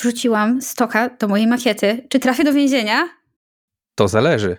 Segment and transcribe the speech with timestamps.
[0.00, 2.06] wrzuciłam stoka do mojej makiety.
[2.08, 3.08] Czy trafię do więzienia?
[3.94, 4.56] To zależy.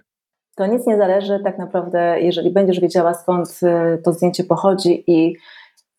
[0.55, 5.35] To nic nie zależy tak naprawdę, jeżeli będziesz wiedziała skąd y, to zdjęcie pochodzi i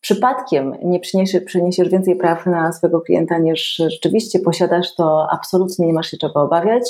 [0.01, 5.93] przypadkiem nie przyniesie, przyniesiesz więcej praw na swojego klienta niż rzeczywiście posiadasz, to absolutnie nie
[5.93, 6.83] masz się czego obawiać,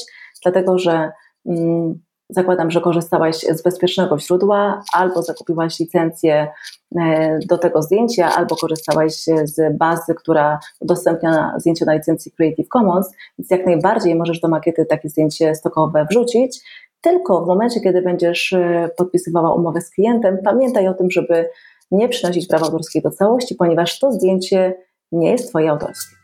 [0.43, 1.11] dlatego że
[1.45, 6.47] mm, zakładam, że korzystałaś z bezpiecznego źródła, albo zakupiłaś licencję
[6.99, 9.13] e, do tego zdjęcia, albo korzystałaś
[9.43, 14.85] z bazy, która udostępnia zdjęcie na licencji Creative Commons, więc jak najbardziej możesz do makiety
[14.85, 16.59] takie zdjęcie stokowe wrzucić.
[17.01, 21.49] Tylko w momencie, kiedy będziesz e, podpisywała umowę z klientem, pamiętaj o tym, żeby
[21.91, 24.75] nie przynosić prawa autorskiego do całości, ponieważ to zdjęcie
[25.11, 26.22] nie jest Twoje autorskie.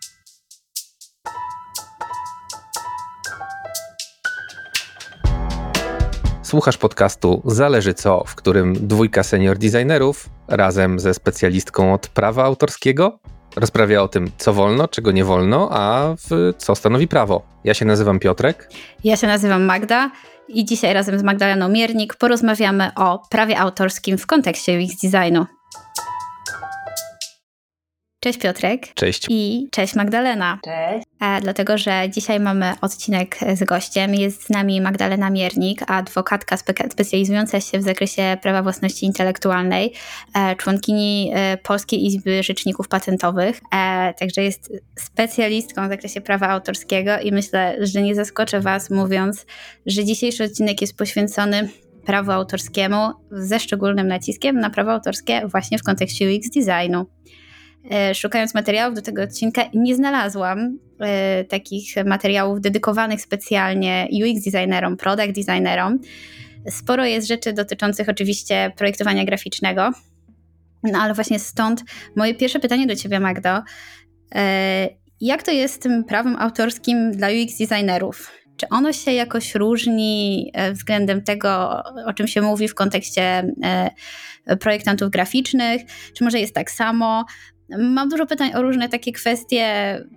[6.50, 13.20] Słuchasz podcastu Zależy co, w którym dwójka senior designerów razem ze specjalistką od prawa autorskiego
[13.56, 17.42] rozprawia o tym, co wolno, czego nie wolno, a w co stanowi prawo.
[17.64, 18.70] Ja się nazywam Piotrek.
[19.04, 20.12] Ja się nazywam Magda
[20.48, 25.46] i dzisiaj razem z Magdaleną Miernik porozmawiamy o prawie autorskim w kontekście UX designu.
[28.20, 28.94] Cześć Piotrek.
[28.94, 29.26] Cześć.
[29.30, 30.60] I cześć Magdalena.
[30.64, 31.09] Cześć.
[31.22, 34.16] E, dlatego, że dzisiaj mamy odcinek z gościem.
[34.16, 39.94] Jest z nami Magdalena Miernik, adwokatka spe- specjalizująca się w zakresie prawa własności intelektualnej,
[40.36, 43.62] e, członkini e, Polskiej Izby Rzeczników Patentowych.
[44.20, 49.46] Także jest specjalistką w zakresie prawa autorskiego i myślę, że nie zaskoczę Was mówiąc,
[49.86, 51.70] że dzisiejszy odcinek jest poświęcony
[52.06, 57.06] prawu autorskiemu ze szczególnym naciskiem na prawo autorskie właśnie w kontekście UX designu.
[57.92, 64.98] E, szukając materiałów do tego odcinka, nie znalazłam e, takich materiałów dedykowanych specjalnie UX designerom,
[64.98, 66.00] product designerom.
[66.70, 69.92] Sporo jest rzeczy dotyczących oczywiście projektowania graficznego,
[70.84, 71.84] no ale właśnie stąd
[72.16, 73.62] moje pierwsze pytanie do Ciebie, Magdo.
[74.36, 74.90] E,
[75.22, 78.32] jak to jest z tym prawem autorskim dla UX designerów?
[78.58, 83.54] Czy ono się jakoś różni względem tego, o czym się mówi w kontekście
[84.60, 85.82] projektantów graficznych?
[86.14, 87.26] Czy może jest tak samo?
[87.78, 89.66] Mam dużo pytań o różne takie kwestie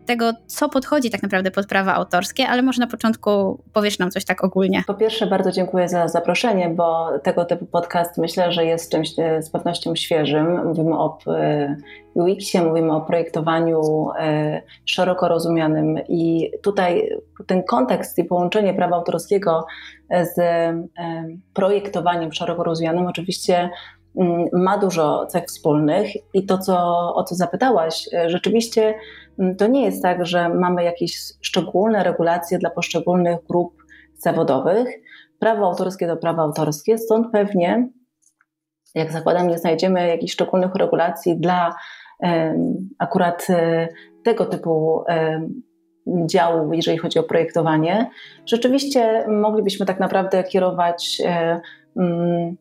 [0.07, 4.25] tego, co podchodzi tak naprawdę pod prawa autorskie, ale może na początku powiesz nam coś
[4.25, 4.85] tak ogólnie.
[4.87, 9.43] Po pierwsze, bardzo dziękuję za zaproszenie, bo tego typu podcast myślę, że jest czymś e,
[9.43, 10.67] z pewnością świeżym.
[10.67, 11.77] Mówimy o e,
[12.15, 13.81] UX-ie, mówimy o projektowaniu
[14.19, 17.09] e, szeroko rozumianym i tutaj
[17.47, 19.67] ten kontekst i połączenie prawa autorskiego
[20.11, 20.41] z
[21.55, 23.71] projektowaniem szeroko rozumianym oczywiście
[24.53, 26.77] ma dużo cech wspólnych i to, co,
[27.15, 28.95] o co zapytałaś, e, rzeczywiście
[29.39, 33.83] mm, to nie jest tak, że mamy jakieś szczególne regulacje dla poszczególnych grup
[34.19, 34.89] zawodowych.
[35.39, 37.89] Prawo autorskie to prawo autorskie, stąd pewnie,
[38.95, 41.75] jak zakładam, nie znajdziemy jakichś szczególnych regulacji dla
[42.99, 43.89] akurat e,
[44.25, 45.05] tego typu
[46.27, 48.11] działu, jeżeli chodzi o projektowanie.
[48.47, 51.61] Rzeczywiście moglibyśmy tak naprawdę kierować e,
[51.97, 52.57] mm,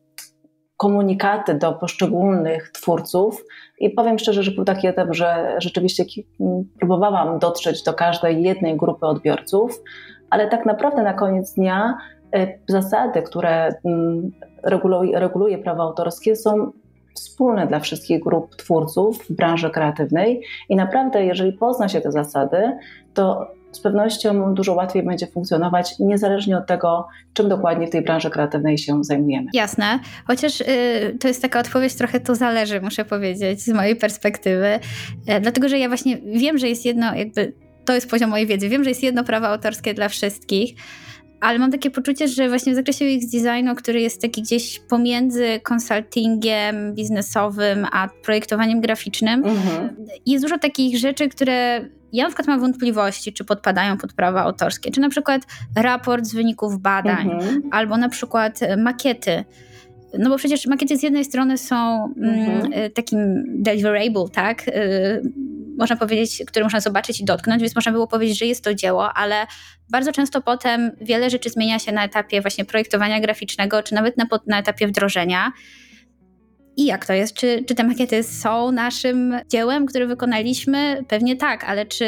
[0.82, 3.46] komunikaty do poszczególnych twórców.
[3.80, 6.04] I powiem szczerze, że był taki etap, że rzeczywiście
[6.80, 9.82] próbowałam dotrzeć do każdej jednej grupy odbiorców,
[10.30, 11.98] ale tak naprawdę na koniec dnia
[12.36, 13.76] e, zasady, które
[14.64, 16.72] reguluje, reguluje prawo autorskie, są
[17.16, 20.42] wspólne dla wszystkich grup twórców w branży kreatywnej.
[20.70, 22.78] I naprawdę, jeżeli pozna się te zasady,
[23.14, 28.30] to z pewnością dużo łatwiej będzie funkcjonować, niezależnie od tego, czym dokładnie w tej branży
[28.30, 29.48] kreatywnej się zajmujemy.
[29.54, 30.66] Jasne, chociaż y,
[31.20, 34.80] to jest taka odpowiedź, trochę to zależy, muszę powiedzieć, z mojej perspektywy,
[35.30, 37.54] y, dlatego że ja właśnie wiem, że jest jedno, jakby
[37.86, 40.76] to jest poziom mojej wiedzy, wiem, że jest jedno prawo autorskie dla wszystkich,
[41.42, 45.60] ale mam takie poczucie, że właśnie w zakresie UX designu, który jest taki gdzieś pomiędzy
[45.64, 49.96] konsultingiem biznesowym a projektowaniem graficznym, mhm.
[50.26, 54.92] jest dużo takich rzeczy, które ja na przykład mam wątpliwości, czy podpadają pod prawa autorskie,
[54.92, 55.42] czy na przykład
[55.76, 57.62] raport z wyników badań, mhm.
[57.72, 59.46] albo na przykład makiety.
[60.20, 61.76] No bo przecież makiety z jednej strony są
[62.18, 62.74] mm, mhm.
[62.74, 64.68] mm, takim deliverable, tak?
[64.68, 65.22] Y,
[65.78, 69.14] można powiedzieć, który można zobaczyć i dotknąć, więc można było powiedzieć, że jest to dzieło,
[69.14, 69.48] ale
[69.90, 74.26] bardzo często potem wiele rzeczy zmienia się na etapie właśnie projektowania graficznego, czy nawet na,
[74.48, 75.52] na etapie wdrożenia.
[76.78, 77.34] I jak to jest?
[77.34, 81.04] Czy, czy te makiety są naszym dziełem, które wykonaliśmy?
[81.08, 82.06] Pewnie tak, ale czy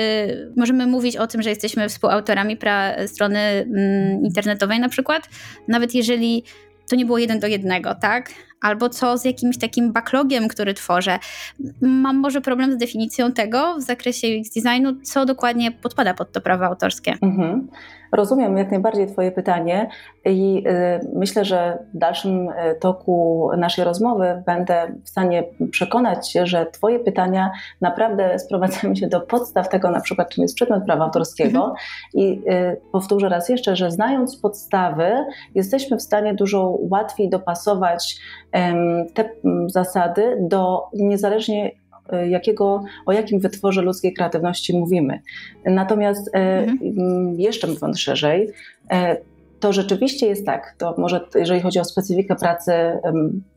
[0.57, 5.29] możemy mówić o tym, że jesteśmy współautorami pra strony mm, internetowej na przykład?
[5.67, 6.43] Nawet jeżeli
[6.89, 8.29] to nie było jeden do jednego, tak?
[8.63, 11.19] albo co z jakimś takim backlogiem, który tworzę.
[11.81, 16.41] Mam może problem z definicją tego w zakresie UX designu, co dokładnie podpada pod to
[16.41, 17.17] prawo autorskie.
[17.21, 17.67] Mhm.
[18.13, 19.89] Rozumiem jak najbardziej Twoje pytanie
[20.25, 26.45] i y, myślę, że w dalszym y, toku naszej rozmowy będę w stanie przekonać się,
[26.45, 27.51] że Twoje pytania
[27.81, 31.59] naprawdę sprowadzają się do podstaw tego, na przykład, czym jest przedmiot prawa autorskiego.
[31.59, 31.75] Mhm.
[32.13, 35.25] I y, powtórzę raz jeszcze, że znając podstawy,
[35.55, 38.19] jesteśmy w stanie dużo łatwiej dopasować
[39.13, 39.29] te
[39.67, 41.71] zasady do niezależnie
[42.29, 45.19] jakiego, o jakim wytworze ludzkiej kreatywności mówimy.
[45.65, 47.39] Natomiast e, mhm.
[47.39, 48.49] jeszcze mówiąc szerzej,
[48.91, 49.17] e,
[49.59, 52.71] to rzeczywiście jest tak, to może jeżeli chodzi o specyfikę pracy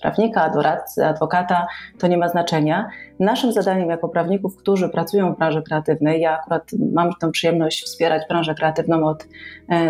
[0.01, 1.67] prawnika, doradcy, adwokata,
[1.99, 2.89] to nie ma znaczenia.
[3.21, 8.23] Naszym zadaniem jako prawników, którzy pracują w branży kreatywnej, ja akurat mam tę przyjemność wspierać
[8.29, 9.29] branżę kreatywną od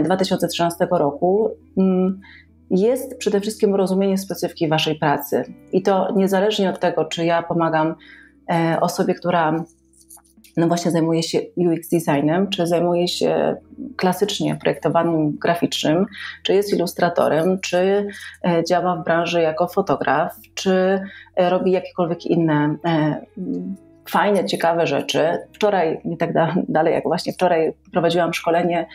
[0.04, 2.20] 2013 roku, mm,
[2.70, 5.44] jest przede wszystkim rozumienie specyfiki waszej pracy.
[5.72, 8.25] I to niezależnie od tego, czy ja pomagam E,
[8.80, 9.64] osobie, która
[10.56, 13.56] no właśnie zajmuje się UX designem, czy zajmuje się
[13.96, 16.06] klasycznie projektowaniem graficznym,
[16.42, 18.06] czy jest ilustratorem, czy
[18.44, 21.00] e, działa w branży jako fotograf, czy
[21.36, 22.76] e, robi jakiekolwiek inne
[24.08, 25.38] fajne, ciekawe rzeczy.
[25.52, 26.32] Wczoraj, nie tak
[26.68, 28.86] dalej jak właśnie wczoraj, prowadziłam szkolenie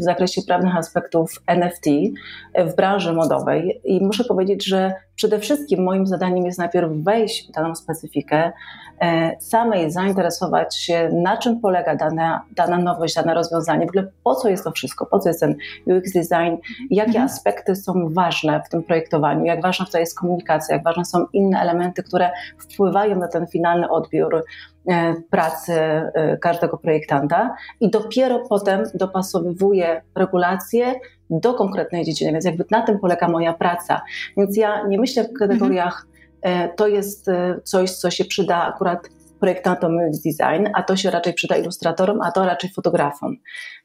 [0.00, 1.86] w zakresie prawnych aspektów NFT
[2.58, 7.52] w branży modowej i muszę powiedzieć, że przede wszystkim moim zadaniem jest najpierw wejść w
[7.52, 8.52] daną specyfikę,
[9.00, 14.34] e, samej zainteresować się, na czym polega dana, dana nowość, dane rozwiązanie, w ogóle po
[14.34, 15.56] co jest to wszystko, po co jest ten
[15.86, 16.56] UX design,
[16.90, 17.24] jakie mhm.
[17.24, 21.60] aspekty są ważne w tym projektowaniu, jak ważna tutaj jest komunikacja, jak ważne są inne
[21.60, 24.44] elementy, które wpływają na ten finalny odbiór
[24.88, 30.94] e, pracy e, każdego projektanta i dopiero potem dopasowywuję regulacje
[31.30, 34.00] do konkretnej dziedziny, więc jakby na tym polega moja praca.
[34.36, 36.06] Więc ja nie myślę w kategoriach,
[36.42, 36.70] mhm.
[36.76, 39.08] to jest e, coś, co się przyda akurat
[39.40, 43.36] projektantom UX design, a to się raczej przyda ilustratorom, a to raczej fotografom.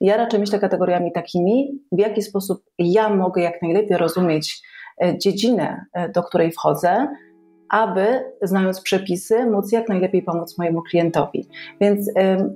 [0.02, 4.62] Ja raczej myślę kategoriami takimi, w jaki sposób ja mogę jak najlepiej rozumieć
[5.04, 7.08] e, dziedzinę, do której wchodzę,
[7.70, 11.48] aby znając przepisy, móc jak najlepiej pomóc mojemu klientowi.
[11.82, 12.12] Więc y,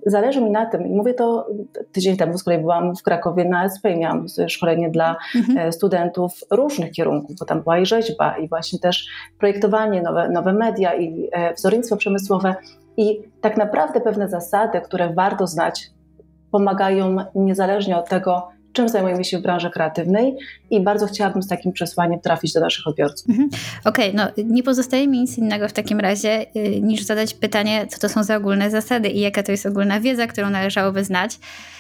[0.06, 1.48] zależy mi na tym, i mówię to
[1.92, 5.58] tydzień temu, z kolei byłam w Krakowie na SP i miałam szkolenie dla mhm.
[5.58, 9.08] E, studentów różnych kierunków, bo tam była i rzeźba, i właśnie też
[9.40, 12.56] projektowanie, nowe, nowe media i e, wzornictwo przemysłowe.
[12.98, 15.92] I tak naprawdę pewne zasady, które warto znać,
[16.52, 20.36] pomagają niezależnie od tego, czym zajmujemy się w branży kreatywnej
[20.70, 23.30] i bardzo chciałabym z takim przesłaniem trafić do naszych odbiorców.
[23.30, 23.50] Mhm.
[23.86, 27.88] Okej, okay, no nie pozostaje mi nic innego w takim razie y, niż zadać pytanie,
[27.88, 31.40] co to są za ogólne zasady i jaka to jest ogólna wiedza, którą należałoby znać.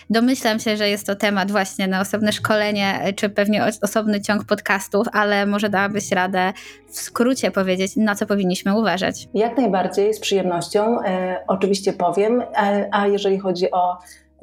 [0.10, 4.46] Domyślam się, że jest to temat właśnie na osobne szkolenie, y, czy pewnie osobny ciąg
[4.46, 6.54] podcastów, ale może dałabyś radę
[6.88, 9.28] w skrócie powiedzieć, na co powinniśmy uważać.
[9.34, 11.04] Jak najbardziej, z przyjemnością.
[11.04, 13.98] E, oczywiście powiem, e, a jeżeli chodzi o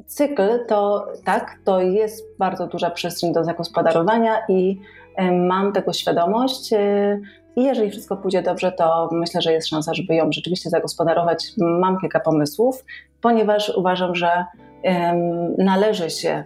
[0.05, 4.79] cykl, to tak, to jest bardzo duża przestrzeń do zagospodarowania i
[5.31, 6.73] mam tego świadomość.
[6.73, 7.19] E,
[7.55, 11.51] I jeżeli wszystko pójdzie dobrze, to myślę, że jest szansa, żeby ją rzeczywiście zagospodarować.
[11.57, 12.85] Mam kilka pomysłów,
[13.21, 14.45] ponieważ uważam, że
[15.57, 16.43] należy się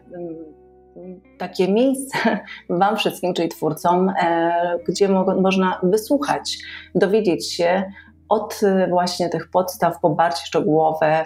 [1.38, 2.18] takie miejsce
[2.69, 6.57] Wam wszystkim, czyli twórcom, e, gdzie mo można wysłuchać,
[6.95, 7.83] dowiedzieć się
[8.30, 11.25] od właśnie tych podstaw po bardziej szczegółowe,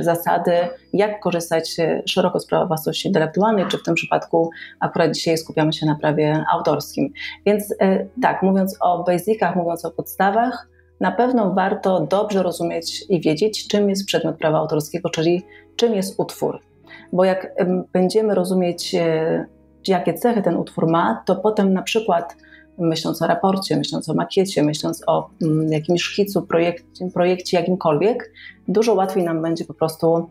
[0.00, 0.52] zasady,
[0.92, 4.50] jak korzystać szeroko z prawa własności intelektualnej, czy w tym przypadku
[4.80, 7.12] akurat dzisiaj skupiamy się na prawie autorskim.
[7.46, 10.68] Więc e, tak, mówiąc o basicach, mówiąc o podstawach,
[11.00, 15.42] na pewno warto dobrze rozumieć i wiedzieć, czym jest przedmiot prawa autorskiego, czyli
[15.76, 16.60] czym jest utwór.
[17.12, 17.52] Bo jak
[17.92, 18.96] będziemy rozumieć,
[19.88, 22.36] jakie cechy ten utwór ma, to potem na przykład
[22.78, 28.32] myśląc o raporcie, myśląc o makiecie, myśląc o mm, jakimś szkicu, projekcie, projekcie jakimkolwiek,
[28.68, 30.28] dużo łatwiej nam będzie po prostu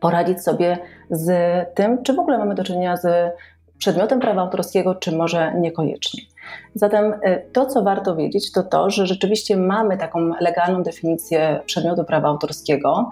[0.00, 0.78] poradzić sobie
[1.10, 1.28] z
[1.74, 3.34] tym, czy w ogóle mamy do czynienia z
[3.78, 6.22] przedmiotem prawa autorskiego, czy może niekoniecznie.
[6.74, 12.04] Zatem y, to, co warto wiedzieć, to to, że rzeczywiście mamy taką legalną definicję przedmiotu
[12.04, 13.10] prawa autorskiego,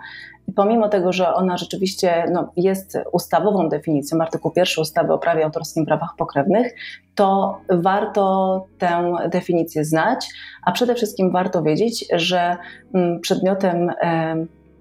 [0.56, 5.86] pomimo tego, że ona rzeczywiście no, jest ustawową definicją, artykuł pierwszy ustawy o prawie autorskim
[5.86, 6.74] prawach pokrewnych,
[7.14, 10.28] to warto tę definicję znać,
[10.62, 12.56] a przede wszystkim warto wiedzieć, że
[12.94, 13.92] mm, przedmiotem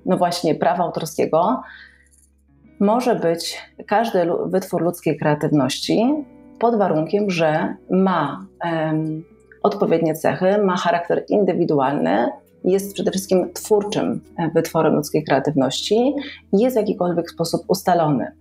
[0.06, 1.62] no właśnie prawa autorskiego
[2.80, 6.26] może być każdy wytwór ludzkiej kreatywności
[6.60, 8.46] pod warunkiem, że ma
[9.64, 12.28] odpowiednie cechy, ma charakter indywidualny,
[12.64, 16.14] jest przede wszystkim twórczym e, wytworem ludzkiej kreatywności
[16.54, 18.32] i jest w jakikolwiek sposób ustalony.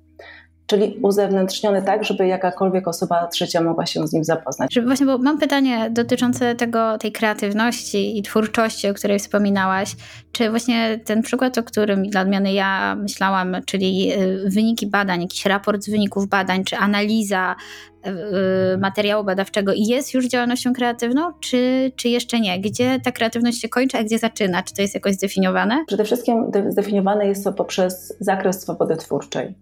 [0.67, 4.79] czyli uzewnętrzniony tak, żeby jakakolwiek osoba trzecia mogła się z nim zapoznać.
[4.85, 9.97] Właśnie, bo mam pytanie dotyczące tego, tej kreatywności i twórczości, o której wspominałaś.
[10.33, 15.47] Czy właśnie ten przykład, o którym dla odmiany ja myślałam, czyli y, wyniki badań, jakiś
[15.47, 17.57] raport z wyników badań, czy analiza
[18.79, 22.61] materiału badawczego jest już działalnością kreatywną, czy, czy jeszcze nie?
[22.61, 24.63] Gdzie ta kreatywność się kończy, a gdzie zaczyna?
[24.63, 25.85] Czy to jest jakoś zdefiniowane?
[25.87, 29.55] Przede wszystkim zdefiniowane jest to poprzez zakres swobody twórczej.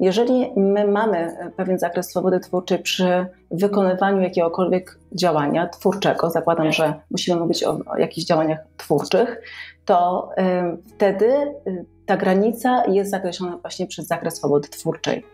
[0.00, 7.40] Jeżeli my mamy pewien zakres swobody twórczej przy wykonywaniu jakiegokolwiek działania twórczego, zakładam, że musimy
[7.40, 9.40] mówić o, o jakichś działaniach twórczych,
[9.84, 10.42] to y,
[10.94, 11.26] wtedy
[11.66, 15.24] y, ta granica jest zakreślona właśnie przez zakres swobody twórczej.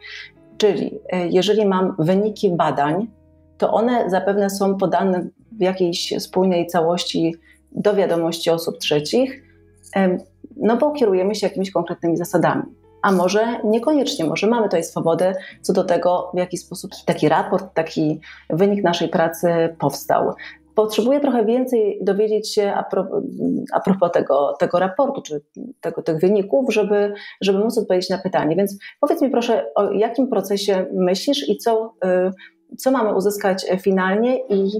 [0.62, 3.06] Czyli e, jeżeli mam wyniki badań,
[3.58, 7.34] to one zapewne są podane w jakiejś spójnej całości
[7.72, 9.42] do wiadomości osób trzecich,
[10.56, 12.62] no bo kierujemy się jakimiś konkretnymi zasadami.
[13.02, 17.74] A może niekoniecznie, może mamy tutaj swobodę co do tego, w jaki sposób taki raport,
[17.74, 20.34] taki wynik naszej pracy powstał
[20.74, 23.06] potrzebuję trochę więcej dowiedzieć się a, pro,
[23.72, 25.40] a propos tego, tego raportu, czy
[25.80, 28.56] tego, tych wyników, żeby, żeby móc odpowiedzieć na pytanie.
[28.56, 34.38] Więc powiedz mi proszę, o jakim procesie myślisz i co, y, co mamy uzyskać finalnie
[34.48, 34.70] i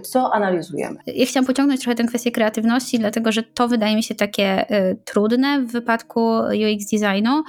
[0.00, 0.96] co analizujemy.
[1.06, 4.96] Ja chciałam pociągnąć trochę tę kwestię kreatywności, dlatego że to wydaje mi się takie y,
[5.04, 7.42] trudne w wypadku UX designu.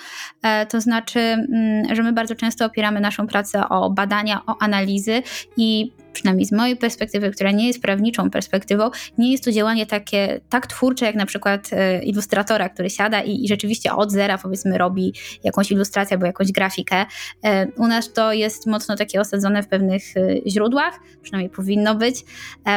[0.43, 5.21] E, to znaczy, mm, że my bardzo często opieramy naszą pracę o badania, o analizy
[5.57, 10.41] i przynajmniej z mojej perspektywy, która nie jest prawniczą perspektywą, nie jest to działanie takie
[10.49, 14.77] tak twórcze, jak na przykład e, ilustratora, który siada i, i rzeczywiście od zera powiedzmy
[14.77, 17.05] robi jakąś ilustrację albo jakąś grafikę.
[17.43, 22.15] E, u nas to jest mocno takie osadzone w pewnych e, źródłach, przynajmniej powinno być.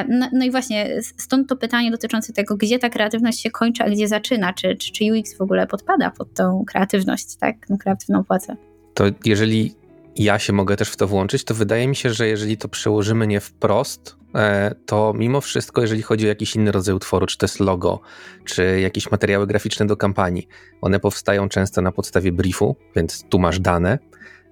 [0.08, 3.90] No, no, i właśnie stąd to pytanie dotyczące tego, gdzie ta kreatywność się kończy, a
[3.90, 8.24] gdzie zaczyna, czy, czy, czy UX w ogóle podpada pod tą kreatywność, tak, tą kreatywną
[8.24, 8.56] płacę.
[8.94, 9.74] To jeżeli
[10.16, 13.26] ja się mogę też w to włączyć, to wydaje mi się, że jeżeli to przełożymy
[13.26, 17.44] nie wprost, e, to mimo wszystko, jeżeli chodzi o jakiś inny rodzaj utworu, czy to
[17.46, 18.00] jest logo,
[18.44, 20.48] czy jakieś materiały graficzne do kampanii,
[20.80, 23.98] one powstają często na podstawie briefu, więc tu masz dane.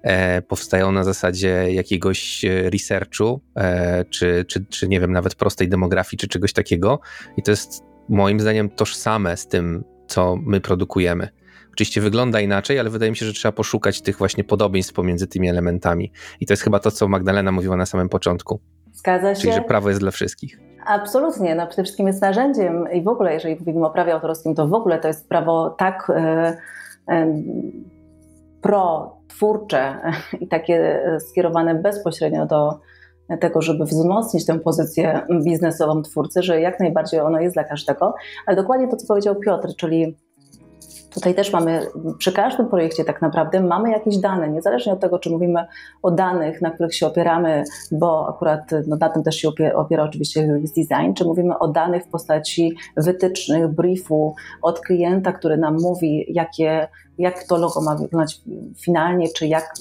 [0.05, 3.41] E, powstają na zasadzie jakiegoś e, researchu,
[4.09, 6.99] czy, czy, czy nie wiem, nawet prostej demografii, czy czegoś takiego.
[7.37, 11.29] I to jest moim zdaniem tożsame z tym, co my produkujemy.
[11.73, 15.49] Oczywiście wygląda inaczej, ale wydaje mi się, że trzeba poszukać tych właśnie podobieństw pomiędzy tymi
[15.49, 16.11] elementami.
[16.39, 18.59] I to jest chyba to, co Magdalena mówiła na samym początku.
[18.91, 19.41] Zgadza się.
[19.41, 20.59] Czyli, że prawo jest dla wszystkich.
[20.85, 24.67] Absolutnie, no przede wszystkim jest narzędziem i w ogóle, jeżeli mówimy o prawie autorskim, to
[24.67, 26.57] w ogóle to jest prawo tak e,
[28.65, 29.95] e, pro-twórcze
[30.41, 32.79] i takie skierowane bezpośrednio do
[33.39, 38.13] tego, żeby wzmocnić tę pozycję biznesową twórcy, że jak najbardziej ono jest dla każdego,
[38.45, 40.15] ale dokładnie to, co powiedział Piotr, czyli
[41.15, 45.29] Tutaj też mamy, przy każdym projekcie tak naprawdę mamy jakieś dane, niezależnie od tego, czy
[45.29, 45.65] mówimy
[46.03, 50.41] o danych, na których się opieramy, bo akurat no, na tym też się opiera oczywiście
[50.41, 56.25] UX Design, czy mówimy o danych w postaci wytycznych, briefu od klienta, który nam mówi,
[56.29, 58.41] jakie, jak to logo ma wyglądać
[58.85, 59.73] finalnie, czy jak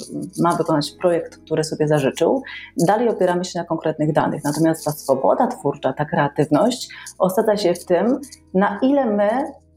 [0.43, 2.43] ma wykonać projekt, który sobie zażyczył.
[2.77, 4.45] Dalej opieramy się na konkretnych danych.
[4.45, 6.89] Natomiast ta swoboda twórcza, ta kreatywność
[7.19, 8.21] osadza się w tym,
[8.55, 9.29] na ile my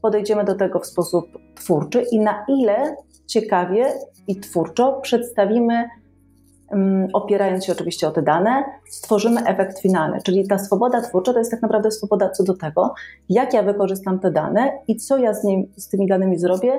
[0.02, 2.96] podejdziemy do tego w sposób twórczy i na ile
[3.26, 3.92] ciekawie
[4.28, 5.88] i twórczo przedstawimy,
[7.12, 10.18] opierając się oczywiście o te dane, stworzymy efekt finalny.
[10.24, 12.94] Czyli ta swoboda twórcza to jest tak naprawdę swoboda co do tego,
[13.28, 16.78] jak ja wykorzystam te dane i co ja z, nim, z tymi danymi zrobię,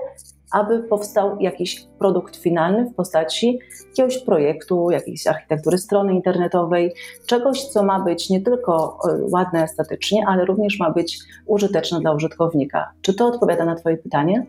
[0.51, 6.93] aby powstał jakiś produkt finalny w postaci jakiegoś projektu, jakiejś architektury strony internetowej,
[7.25, 12.13] czegoś, co ma być nie tylko e, ładne estetycznie, ale również ma być użyteczne dla
[12.13, 12.91] użytkownika.
[13.01, 14.45] Czy to odpowiada na Twoje pytanie?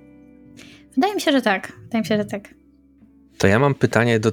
[0.94, 1.72] Wydaje mi się, że tak.
[1.82, 2.59] Wydaje mi się, że tak.
[3.40, 4.32] To ja mam pytanie do,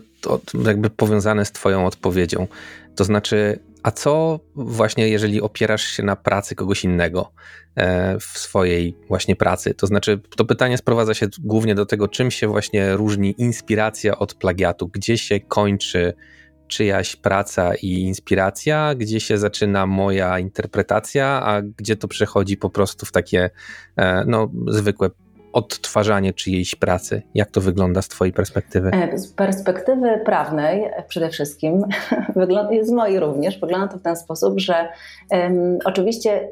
[0.66, 2.48] jakby powiązane z Twoją odpowiedzią.
[2.96, 7.32] To znaczy, a co właśnie, jeżeli opierasz się na pracy kogoś innego
[7.76, 9.74] e, w swojej właśnie pracy?
[9.74, 14.34] To znaczy, to pytanie sprowadza się głównie do tego, czym się właśnie różni inspiracja od
[14.34, 16.14] plagiatu, gdzie się kończy
[16.68, 23.06] czyjaś praca i inspiracja, gdzie się zaczyna moja interpretacja, a gdzie to przechodzi po prostu
[23.06, 23.50] w takie
[23.98, 25.10] e, no, zwykłe
[25.58, 27.22] odtwarzanie czyjejś pracy?
[27.34, 28.92] Jak to wygląda z Twojej perspektywy?
[28.94, 31.86] E, z perspektywy prawnej przede wszystkim,
[32.82, 34.90] z mojej również, wygląda to w ten sposób, że
[35.32, 36.50] um, oczywiście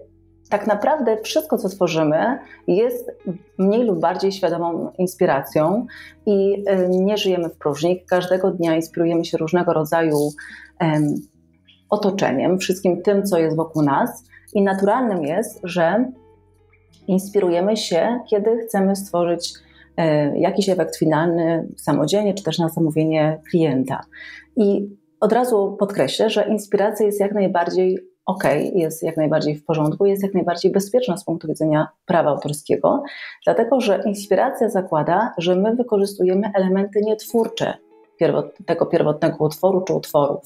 [0.49, 3.11] tak naprawdę wszystko, co tworzymy, jest
[3.57, 5.85] mniej lub bardziej świadomą inspiracją
[6.25, 8.03] i nie żyjemy w próżni.
[8.09, 10.17] Każdego dnia inspirujemy się różnego rodzaju
[10.81, 11.15] um,
[11.89, 14.23] otoczeniem, wszystkim tym, co jest wokół nas.
[14.53, 16.05] I naturalnym jest, że
[17.07, 19.53] inspirujemy się, kiedy chcemy stworzyć
[19.97, 24.01] e, jakiś efekt finalny samodzielnie, czy też na zamówienie klienta.
[24.55, 28.43] I od razu podkreślę, że inspiracja jest jak najbardziej ok,
[28.73, 33.03] jest jak najbardziej w porządku, jest jak najbardziej bezpieczna z punktu widzenia prawa autorskiego,
[33.45, 37.73] dlatego że inspiracja zakłada, że my wykorzystujemy elementy nietwórcze
[38.65, 40.41] tego pierwotnego utworu czy utworów.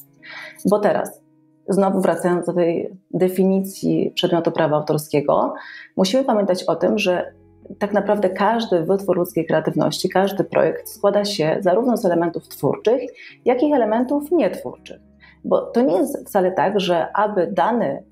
[0.70, 1.22] Bo teraz,
[1.70, 5.54] znowu wracając do tej definicji przedmiotu prawa autorskiego,
[5.98, 7.34] musimy pamiętać o tym, że
[7.80, 13.02] tak naprawdę każdy wytwór ludzkiej kreatywności, każdy projekt składa się zarówno z elementów twórczych,
[13.46, 15.00] jak i elementów nietwórczych.
[15.44, 18.04] Bo to nie jest wcale tak, że aby dany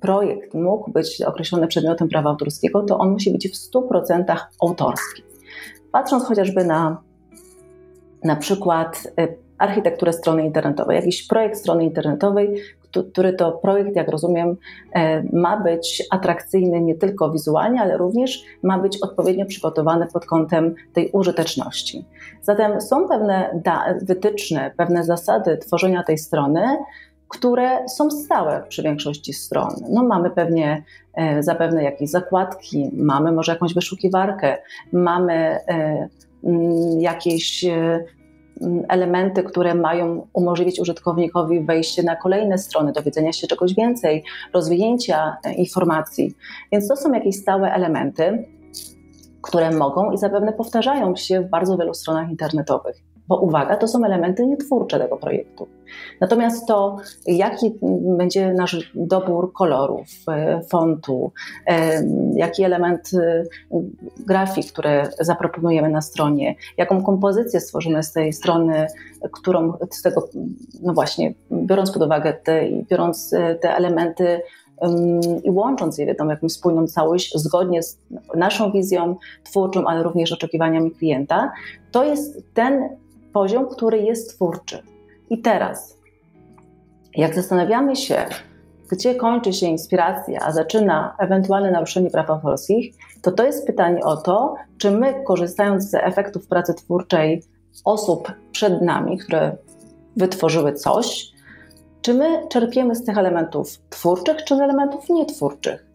[0.00, 5.22] projekt mógł być określony przedmiotem prawa autorskiego, to on musi być w 100% autorski.
[5.92, 7.06] Patrząc chociażby na
[8.24, 12.62] na przykład y, architekturę strony internetowej, jakiś projekt strony internetowej,
[13.04, 14.56] który to projekt, jak rozumiem,
[14.92, 20.74] e, ma być atrakcyjny nie tylko wizualnie, ale również ma być odpowiednio przygotowany pod kątem
[20.92, 22.04] tej użyteczności.
[22.42, 23.60] Zatem są pewne
[24.02, 26.62] wytyczne, pewne zasady tworzenia tej strony,
[27.28, 29.74] które są stałe przy większości stron.
[29.90, 30.82] No, mamy pewnie
[31.14, 34.56] e, zapewne jakieś zakładki, mamy może jakąś wyszukiwarkę,
[34.92, 36.08] mamy e,
[36.98, 37.64] jakieś
[38.88, 45.54] elementy, które mają umożliwić użytkownikowi wejście na kolejne strony, dowiedzenia się czegoś więcej, rozwinięcia e,
[45.54, 46.34] informacji.
[46.72, 48.46] Więc to są jakieś stałe elementy,
[49.42, 53.15] które mogą i zapewne powtarzają się w bardzo wielu stronach internetowych.
[53.28, 55.68] Bo uwaga, to są elementy nietwórcze tego projektu.
[56.20, 57.72] Natomiast to, jaki
[58.18, 61.32] będzie nasz dobór kolorów, e, fontu,
[61.66, 62.02] e,
[62.34, 63.44] jaki element e,
[64.26, 68.86] grafik, które zaproponujemy na stronie, jaką kompozycję stworzymy z tej strony,
[69.32, 70.28] którą z tego,
[70.82, 73.30] no właśnie, biorąc pod uwagę te, biorąc
[73.60, 74.40] te elementy
[75.44, 77.98] i łącząc je w jedną jakąś spójną całość, zgodnie z
[78.34, 81.52] naszą wizją twórczą, ale również oczekiwaniami klienta,
[81.90, 82.88] to jest ten
[83.36, 84.82] poziom, który jest twórczy.
[85.30, 85.98] I teraz,
[87.14, 88.26] jak zastanawiamy się,
[88.90, 94.16] gdzie kończy się inspiracja, a zaczyna ewentualne naruszenie praw autorskich, to to jest pytanie o
[94.16, 97.42] to, czy my, korzystając z efektów pracy twórczej
[97.84, 99.56] osób przed nami, które
[100.16, 101.32] wytworzyły coś,
[102.02, 105.86] czy my czerpiemy z tych elementów twórczych, czy z elementów nietwórczych?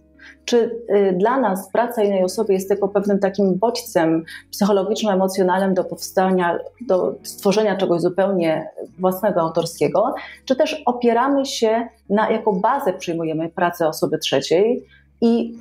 [0.45, 6.59] Czy y, dla nas praca innej osoby jest tylko pewnym takim bodźcem psychologiczno-emocjonalnym do powstania,
[6.87, 13.87] do stworzenia czegoś zupełnie własnego, autorskiego, czy też opieramy się na, jako bazę przyjmujemy pracę
[13.87, 14.85] osoby trzeciej
[15.21, 15.57] i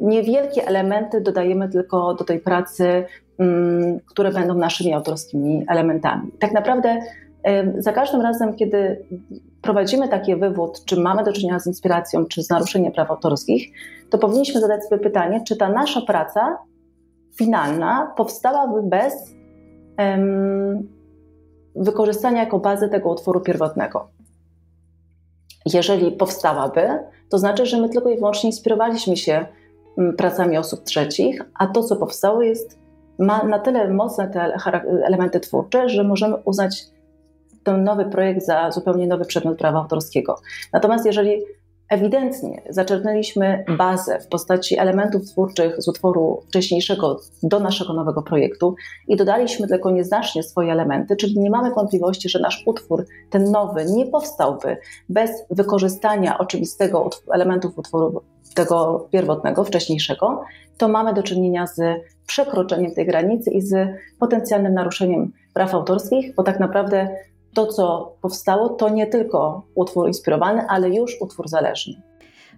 [0.00, 3.04] niewielkie elementy dodajemy tylko do tej pracy,
[3.38, 6.30] mm, które będą naszymi autorskimi elementami.
[6.38, 6.98] Tak naprawdę
[7.78, 9.06] za każdym razem, kiedy
[9.62, 13.72] prowadzimy taki wywód, czy mamy do czynienia z inspiracją, czy z naruszeniem praw autorskich,
[14.10, 16.58] to powinniśmy zadać sobie pytanie, czy ta nasza praca
[17.38, 19.34] finalna powstałaby bez
[19.98, 20.88] um,
[21.76, 24.08] wykorzystania jako bazy tego utworu pierwotnego.
[25.74, 26.88] Jeżeli powstałaby,
[27.30, 29.46] to znaczy, że my tylko i wyłącznie inspirowaliśmy się
[30.18, 32.78] pracami osób trzecich, a to, co powstało, jest,
[33.18, 34.40] ma na tyle mocne te
[35.06, 36.95] elementy twórcze, że możemy uznać
[37.66, 40.38] ten nowy projekt za zupełnie nowy przedmiot prawa autorskiego.
[40.72, 41.42] Natomiast jeżeli
[41.88, 48.74] ewidentnie zaczerpnęliśmy bazę w postaci elementów twórczych z utworu wcześniejszego do naszego nowego projektu
[49.08, 53.84] i dodaliśmy tylko nieznacznie swoje elementy, czyli nie mamy wątpliwości, że nasz utwór, ten nowy,
[53.84, 54.76] nie powstałby
[55.08, 58.22] bez wykorzystania oczywistego elementów utworu
[58.54, 60.44] tego pierwotnego, wcześniejszego,
[60.78, 61.80] to mamy do czynienia z
[62.26, 67.08] przekroczeniem tej granicy i z potencjalnym naruszeniem praw autorskich, bo tak naprawdę
[67.56, 72.02] to, co powstało, to nie tylko utwór inspirowany, ale już utwór zależny.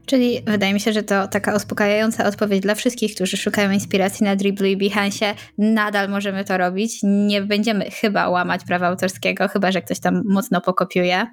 [0.06, 4.36] Czyli wydaje mi się, że to taka uspokajająca odpowiedź dla wszystkich, którzy szukają inspiracji na
[4.36, 5.34] Dribblu i Behance.
[5.58, 7.00] Nadal możemy to robić.
[7.02, 11.26] Nie będziemy chyba łamać prawa autorskiego, chyba że ktoś tam mocno pokopiuje.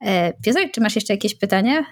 [0.00, 1.84] E, Piotrek, czy masz jeszcze jakieś pytanie?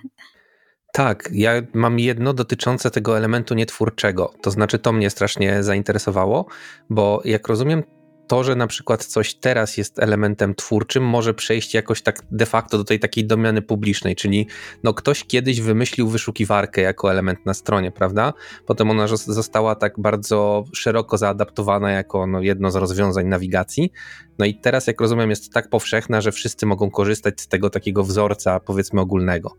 [0.92, 4.32] Tak, ja mam jedno dotyczące tego elementu nietwórczego.
[4.42, 6.46] To znaczy, to mnie strasznie zainteresowało,
[6.90, 7.82] bo jak rozumiem,
[8.26, 12.78] to, że na przykład coś teraz jest elementem twórczym, może przejść jakoś tak de facto
[12.78, 14.46] do tej takiej domeny publicznej, czyli
[14.82, 18.32] no ktoś kiedyś wymyślił wyszukiwarkę jako element na stronie, prawda?
[18.66, 23.92] Potem ona została tak bardzo szeroko zaadaptowana jako no, jedno z rozwiązań nawigacji.
[24.38, 28.04] No i teraz, jak rozumiem, jest tak powszechna, że wszyscy mogą korzystać z tego takiego
[28.04, 29.56] wzorca, powiedzmy ogólnego.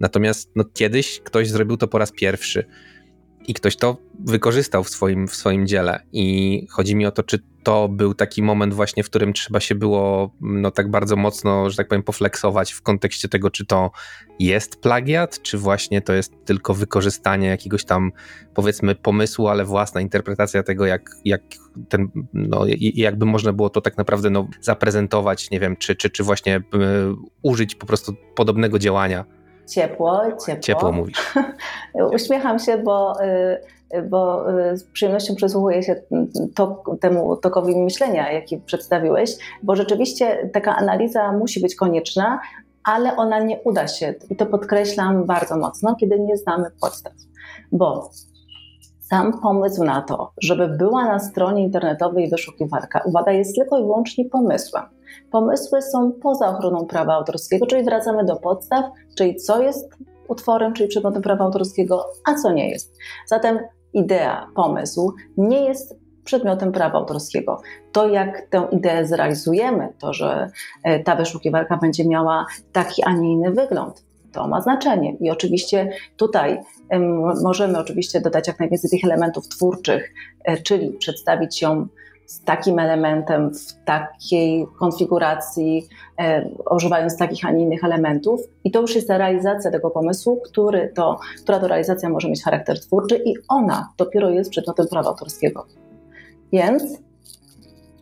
[0.00, 2.66] Natomiast no, kiedyś ktoś zrobił to po raz pierwszy.
[3.48, 6.02] I ktoś to wykorzystał w swoim, w swoim dziele.
[6.12, 9.74] I chodzi mi o to, czy to był taki moment właśnie, w którym trzeba się
[9.74, 13.90] było no tak bardzo mocno, że tak powiem, pofleksować w kontekście tego, czy to
[14.38, 18.12] jest plagiat, czy właśnie to jest tylko wykorzystanie jakiegoś tam
[18.54, 21.42] powiedzmy pomysłu, ale własna interpretacja tego, jak, jak
[21.88, 26.24] ten, no jakby można było to tak naprawdę no, zaprezentować, nie wiem, czy, czy, czy
[26.24, 26.62] właśnie y,
[27.42, 29.24] użyć po prostu podobnego działania.
[29.66, 30.62] Ciepło, ciepło.
[30.62, 31.34] Ciepło mówisz.
[32.14, 36.02] Uśmiecham się, bo y, bo y, z przyjemnością przysłuchuję się
[36.54, 39.30] tok, temu tokowi myślenia, jaki przedstawiłeś,
[39.62, 42.40] bo rzeczywiście taka analiza musi być konieczna,
[42.84, 47.12] ale ona nie uda się, i to podkreślam bardzo mocno, kiedy nie znamy podstaw.
[47.72, 48.10] Bo
[49.08, 54.24] sam pomysł na to, żeby była na stronie internetowej wyszukiwarka, uwaga, jest tylko i wyłącznie
[54.24, 54.84] pomysłem.
[55.30, 58.84] Pomysły są poza ochroną prawa autorskiego, czyli wracamy do podstaw,
[59.18, 59.90] czyli co jest
[60.28, 62.96] utworem, czyli przedmiotem prawa autorskiego, a co nie jest.
[63.26, 63.58] Zatem
[63.92, 67.60] idea, pomysł nie jest przedmiotem prawa autorskiego.
[67.92, 70.50] To, jak tę ideę zrealizujemy, to, że
[70.82, 74.04] e, ta wyszukiwarka będzie miała taki, a nie inny wygląd,
[74.36, 75.16] to ma znaczenie.
[75.20, 76.58] I oczywiście tutaj
[77.42, 81.86] możemy oczywiście dodać jak najwięcej tych elementów twórczych, e, czyli przedstawić ją
[82.26, 88.40] z takim elementem, w takiej konfiguracji, e, używając takich, a nie innych elementów.
[88.64, 92.42] I to już jest ta realizacja tego pomysłu, który to, która to realizacja może mieć
[92.44, 95.66] charakter twórczy i ona dopiero jest przedmiotem prawa autorskiego.
[96.52, 96.82] Więc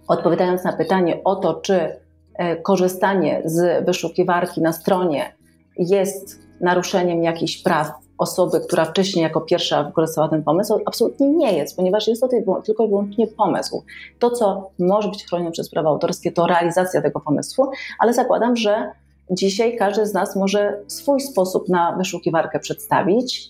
[0.09, 2.01] odpowiadając na pytanie o to, czy
[2.35, 5.35] e, korzystanie z wyszukiwarki na stronie
[5.77, 11.77] jest naruszeniem jakichś praw osoby, która wcześniej jako pierwsza wykorzystała ten pomysł, absolutnie nie jest,
[11.77, 12.29] ponieważ jest to
[12.65, 13.85] tylko i wyłącznie pomysł.
[14.19, 17.67] To, co może być chronione przez prawa autorskie, to realizacja tego pomysłu,
[17.99, 18.91] ale zakładam, że
[19.31, 23.49] dzisiaj każdy z nas może swój sposób na wyszukiwarkę przedstawić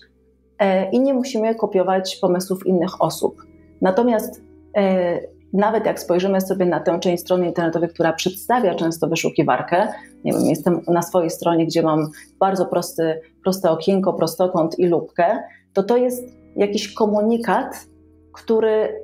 [0.59, 3.41] e, i nie musimy kopiować pomysłów innych osób.
[3.81, 4.41] Natomiast
[4.77, 9.87] e, nawet jak spojrzymy sobie na tę część strony internetowej, która przedstawia często wyszukiwarkę,
[10.23, 15.43] nie wiem, jestem na swojej stronie, gdzie mam bardzo prosty, proste okienko, prostokąt i lubkę,
[15.73, 16.23] to to jest
[16.55, 17.87] jakiś komunikat,
[18.33, 19.01] który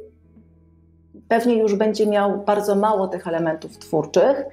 [1.28, 4.46] pewnie już będzie miał bardzo mało tych elementów twórczych,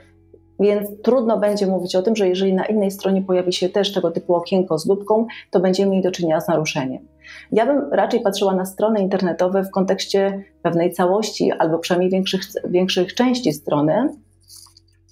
[0.60, 4.10] więc trudno będzie mówić o tym, że jeżeli na innej stronie pojawi się też tego
[4.10, 7.08] typu okienko z lubką, to będziemy mieli do czynienia z naruszeniem.
[7.52, 13.14] Ja bym raczej patrzyła na strony internetowe w kontekście pewnej całości albo przynajmniej większych, większych
[13.14, 14.08] części strony,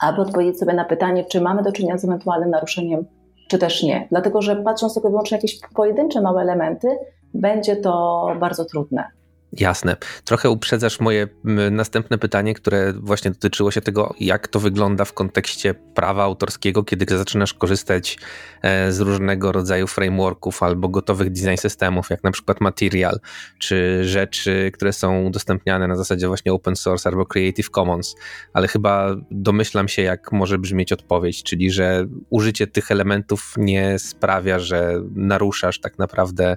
[0.03, 3.05] aby odpowiedzieć sobie na pytanie, czy mamy do czynienia z ewentualnym naruszeniem,
[3.49, 4.07] czy też nie.
[4.11, 6.89] Dlatego, że patrząc tylko wyłącznie na jakieś pojedyncze małe elementy,
[7.35, 9.05] będzie to bardzo trudne.
[9.53, 9.97] Jasne.
[10.25, 11.29] Trochę uprzedzasz moje
[11.71, 17.19] następne pytanie, które właśnie dotyczyło się tego, jak to wygląda w kontekście prawa autorskiego, kiedy
[17.19, 18.19] zaczynasz korzystać
[18.63, 23.21] e, z różnego rodzaju frameworków albo gotowych design systemów, jak na przykład Material,
[23.59, 28.17] czy rzeczy, które są udostępniane na zasadzie właśnie open source albo Creative Commons.
[28.53, 34.59] Ale chyba domyślam się, jak może brzmieć odpowiedź, czyli że użycie tych elementów nie sprawia,
[34.59, 36.57] że naruszasz tak naprawdę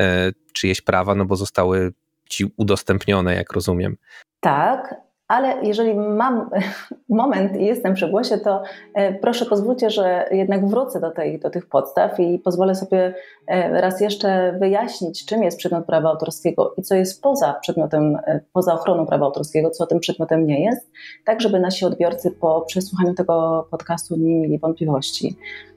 [0.00, 1.92] e, czyjeś prawa, no bo zostały
[2.28, 3.96] ci udostępnione, jak rozumiem.
[4.40, 6.50] Tak, ale jeżeli mam
[7.08, 8.62] moment i jestem przy głosie, to
[8.94, 13.14] e, proszę pozwólcie, że jednak wrócę do, tej, do tych podstaw i pozwolę sobie
[13.46, 18.40] e, raz jeszcze wyjaśnić, czym jest przedmiot prawa autorskiego i co jest poza przedmiotem, e,
[18.52, 20.90] poza ochroną prawa autorskiego, co tym przedmiotem nie jest,
[21.24, 25.36] tak żeby nasi odbiorcy po przesłuchaniu tego podcastu nie mieli wątpliwości.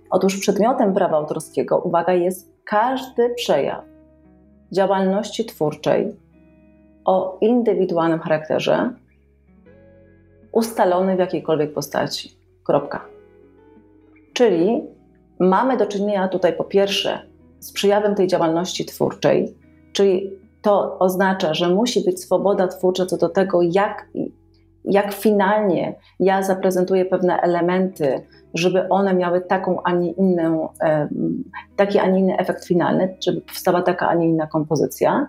[0.10, 3.84] Otóż przedmiotem prawa autorskiego, uwaga, jest każdy przejaw
[4.72, 6.16] działalności twórczej,
[7.10, 8.94] o indywidualnym charakterze,
[10.52, 12.40] ustalony w jakiejkolwiek postaci.
[12.64, 13.06] Kropka.
[14.34, 14.84] Czyli
[15.40, 17.20] mamy do czynienia tutaj po pierwsze
[17.60, 19.56] z przejawem tej działalności twórczej,
[19.94, 24.08] czyli to oznacza, że musi być swoboda twórcza co do tego, jak,
[24.86, 28.22] jak finalnie ja zaprezentuję pewne elementy,
[28.54, 30.70] żeby one miały taką, a nie inną,
[31.76, 35.28] taki, a nie inny efekt finalny, żeby powstała taka, a nie inna kompozycja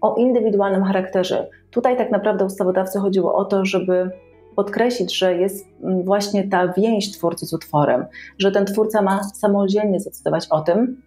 [0.00, 1.48] o indywidualnym charakterze.
[1.70, 4.10] Tutaj tak naprawdę ustawodawcy chodziło o to, żeby
[4.56, 8.06] podkreślić, że jest mm, właśnie ta więź twórcy z utworem,
[8.38, 11.02] że ten twórca ma samodzielnie zdecydować o tym,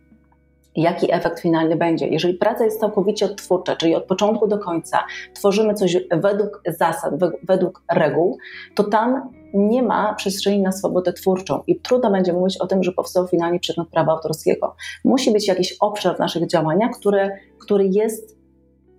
[0.76, 2.08] jaki efekt finalny będzie.
[2.08, 5.00] Jeżeli praca jest całkowicie odtwórcza, czyli od początku do końca
[5.34, 8.38] tworzymy coś według zasad, według reguł,
[8.76, 12.92] to tam nie ma przestrzeni na swobodę twórczą i trudno będzie mówić o tym, że
[12.92, 14.76] powstał finalnie przedmiot prawa autorskiego.
[15.04, 18.41] Musi być jakiś obszar w naszych działaniach, który, który jest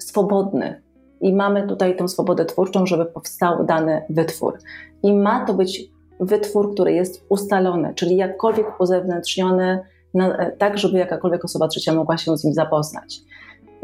[0.02, 0.82] swobodny.
[1.20, 4.58] I mamy tutaj tę swobodę twórczą, żeby powstał dany wytwór.
[5.02, 9.80] I ma to być wytwór, który jest ustalony, czyli jakkolwiek uzewnętrzniony,
[10.14, 13.20] na, tak żeby jakakolwiek osoba trzecia mogła się z nim zapoznać.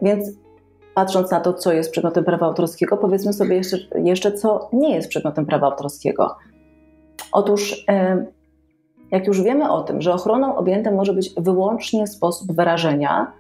[0.02, 0.28] Więc
[0.94, 5.09] patrząc na to, co jest przedmiotem prawa autorskiego, powiedzmy sobie jeszcze, jeszcze co nie jest
[5.09, 6.37] przedmiotem prawa autorskiego.
[7.33, 7.85] Otóż,
[9.11, 13.33] jak już wiemy o tym, że ochroną objęty może być wyłącznie sposób wyrażenia,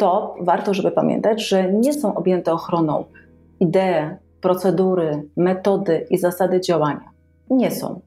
[0.00, 3.04] to warto, żeby pamiętać, że nie są objęte ochroną
[3.60, 7.10] idee, procedury, metody i zasady działania.
[7.50, 8.00] Nie są.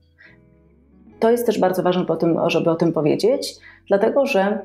[1.19, 2.05] To jest też bardzo ważne,
[2.47, 3.55] żeby o tym powiedzieć,
[3.87, 4.59] dlatego że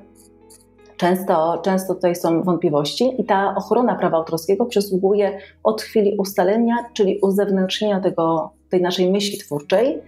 [0.96, 7.18] często, często tutaj są wątpliwości i ta ochrona prawa autorskiego przysługuje od chwili ustalenia, czyli
[7.22, 10.02] uzewnętrznienia tego, tej naszej myśli twórczej,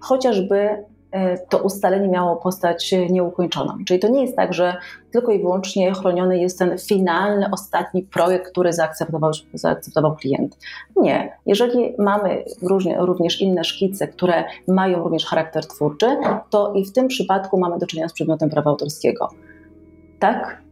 [0.00, 0.84] chociażby
[1.48, 3.72] to ustalenie miało postać nieukończoną.
[3.86, 4.76] Czyli to nie jest tak, że
[5.12, 10.58] tylko i wyłącznie chroniony jest ten finalny, ostatni projekt, który zaakceptował, zaakceptował klient.
[10.96, 11.38] Nie.
[11.46, 12.44] Jeżeli mamy
[13.00, 16.06] również inne szkice, które mają również charakter twórczy,
[16.50, 19.28] to i w tym przypadku mamy do czynienia z przedmiotem prawa autorskiego.
[20.18, 20.65] Tak,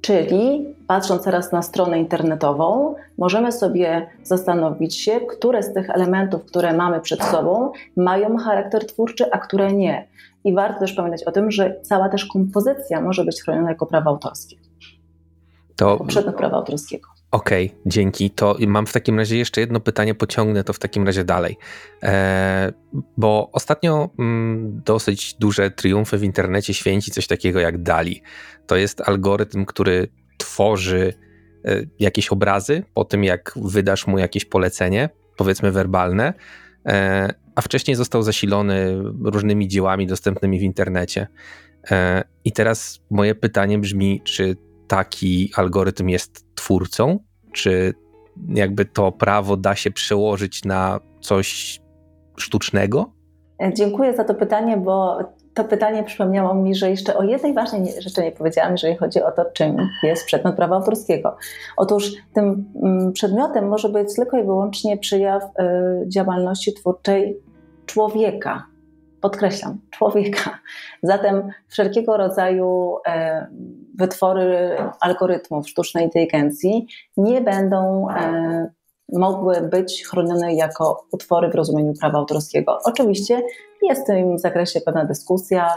[0.00, 6.72] Czyli patrząc teraz na stronę internetową, możemy sobie zastanowić się, które z tych elementów, które
[6.72, 10.08] mamy przed sobą, mają charakter twórczy, a które nie.
[10.44, 14.10] I warto też pamiętać o tym, że cała też kompozycja może być chroniona jako prawo
[14.10, 14.69] autorskie.
[15.76, 17.08] To przedmiot prawa autorskiego.
[17.30, 18.30] Okej, okay, dzięki.
[18.30, 21.56] To mam w takim razie jeszcze jedno pytanie, pociągnę to w takim razie dalej.
[22.02, 22.72] E,
[23.16, 28.22] bo ostatnio mm, dosyć duże triumfy w internecie święci coś takiego jak DALI.
[28.66, 31.14] To jest algorytm, który tworzy
[31.64, 36.34] e, jakieś obrazy po tym, jak wydasz mu jakieś polecenie, powiedzmy werbalne,
[36.86, 41.26] e, a wcześniej został zasilony różnymi dziełami dostępnymi w internecie.
[41.90, 44.56] E, I teraz moje pytanie brzmi, czy
[44.90, 47.18] taki algorytm jest twórcą?
[47.52, 47.94] Czy
[48.48, 51.80] jakby to prawo da się przełożyć na coś
[52.36, 53.12] sztucznego?
[53.72, 55.18] Dziękuję za to pytanie, bo
[55.54, 59.32] to pytanie przypomniało mi, że jeszcze o jednej ważnej rzeczy nie powiedziałam, jeżeli chodzi o
[59.32, 61.36] to, czym jest przedmiot prawa autorskiego.
[61.76, 67.36] Otóż tym mm, przedmiotem może być tylko i wyłącznie przyjaw y, działalności twórczej
[67.86, 68.66] człowieka.
[69.20, 70.58] Podkreślam, człowieka.
[71.02, 73.46] Zatem wszelkiego rodzaju e,
[74.00, 76.86] wytwory algorytmów sztucznej inteligencji
[77.16, 78.70] nie będą e,
[79.12, 82.78] mogły być chronione jako utwory w rozumieniu prawa autorskiego.
[82.84, 83.42] Oczywiście
[83.82, 85.68] jest w tym zakresie pewna dyskusja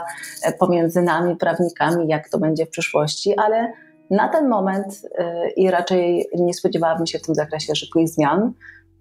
[0.44, 3.72] e, pomiędzy nami, prawnikami, jak to będzie w przyszłości, ale
[4.10, 8.52] na ten moment e, i raczej nie spodziewałabym się w tym zakresie szybkich zmian.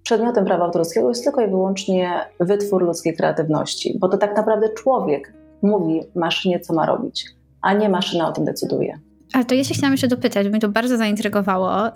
[0.04, 5.34] Przedmiotem prawa autorskiego jest tylko i wyłącznie wytwór ludzkiej kreatywności, bo to tak naprawdę człowiek
[5.62, 7.26] mówi maszynie, co ma robić,
[7.62, 9.00] a nie maszyna o tym decyduje.
[9.34, 11.92] Ale to ja się chciałam jeszcze dopytać, bo mnie to bardzo zaintrygowało, yy,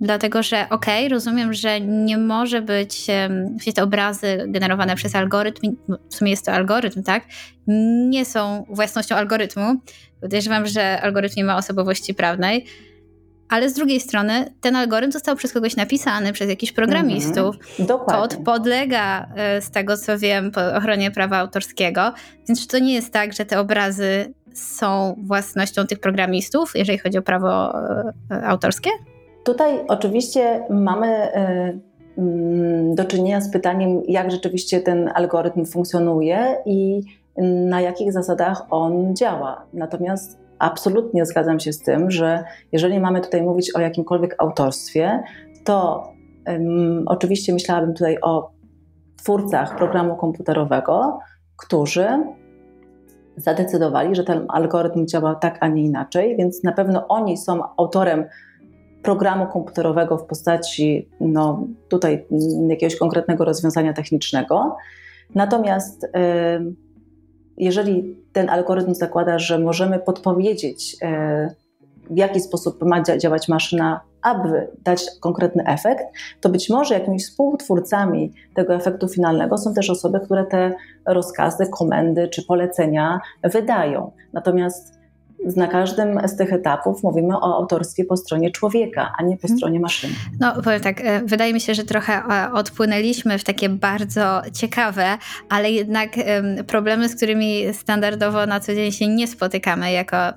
[0.00, 3.08] dlatego że okej, okay, rozumiem, że nie może być
[3.66, 5.76] yy, te obrazy generowane przez algorytm,
[6.10, 7.24] w sumie jest to algorytm, tak?
[8.08, 9.80] Nie są własnością algorytmu.
[10.20, 12.66] Podejrzewam, że algorytm nie ma osobowości prawnej.
[13.48, 17.56] Ale z drugiej strony ten algorytm został przez kogoś napisany, przez jakichś programistów.
[17.78, 18.04] Mm -hmm.
[18.06, 22.12] Kod podlega, e, z tego co wiem, ochronie prawa autorskiego.
[22.48, 27.18] Więc czy to nie jest tak, że te obrazy są własnością tych programistów, jeżeli chodzi
[27.18, 27.78] o prawo
[28.30, 28.90] e, autorskie?
[29.44, 31.78] Tutaj oczywiście mamy e,
[32.18, 37.00] mm, do czynienia z pytaniem, jak rzeczywiście ten algorytm funkcjonuje i
[37.68, 39.66] na jakich zasadach on działa.
[39.72, 45.22] Natomiast absolutnie zgadzam się z tym, że jeżeli mamy tutaj mówić o jakimkolwiek autorstwie,
[45.64, 46.08] to
[47.06, 48.50] oczywiście myślałabym tutaj o
[49.16, 51.18] twórcach programu komputerowego,
[51.56, 52.08] którzy
[53.36, 58.24] zadecydowali, że ten algorytm działa tak, a nie inaczej, więc na pewno oni są autorem
[59.02, 62.26] programu komputerowego w postaci no, tutaj
[62.68, 64.76] jakiegoś konkretnego rozwiązania technicznego.
[65.34, 66.06] Natomiast
[67.56, 71.54] jeżeli ten algorytm zakłada, że możemy podpowiedzieć, e,
[72.10, 76.04] w jaki sposób ma działać maszyna, aby dać konkretny efekt,
[76.40, 80.74] to być może jakimiś współtwórcami tego efektu finalnego są też osoby, które te
[81.06, 84.12] rozkazy, komendy czy polecenia wydają.
[84.32, 85.03] Natomiast
[85.56, 89.58] na każdym z tych etapów mówimy o autorstwie po stronie człowieka, a nie po mhm.
[89.58, 90.14] stronie maszyny.
[90.40, 95.18] No, powiem tak, e, wydaje mi się, że trochę e, odpłynęliśmy w takie bardzo ciekawe,
[95.48, 96.10] ale jednak
[96.66, 100.32] problemy, z którymi standardowo na co dzień się nie spotykamy jako e,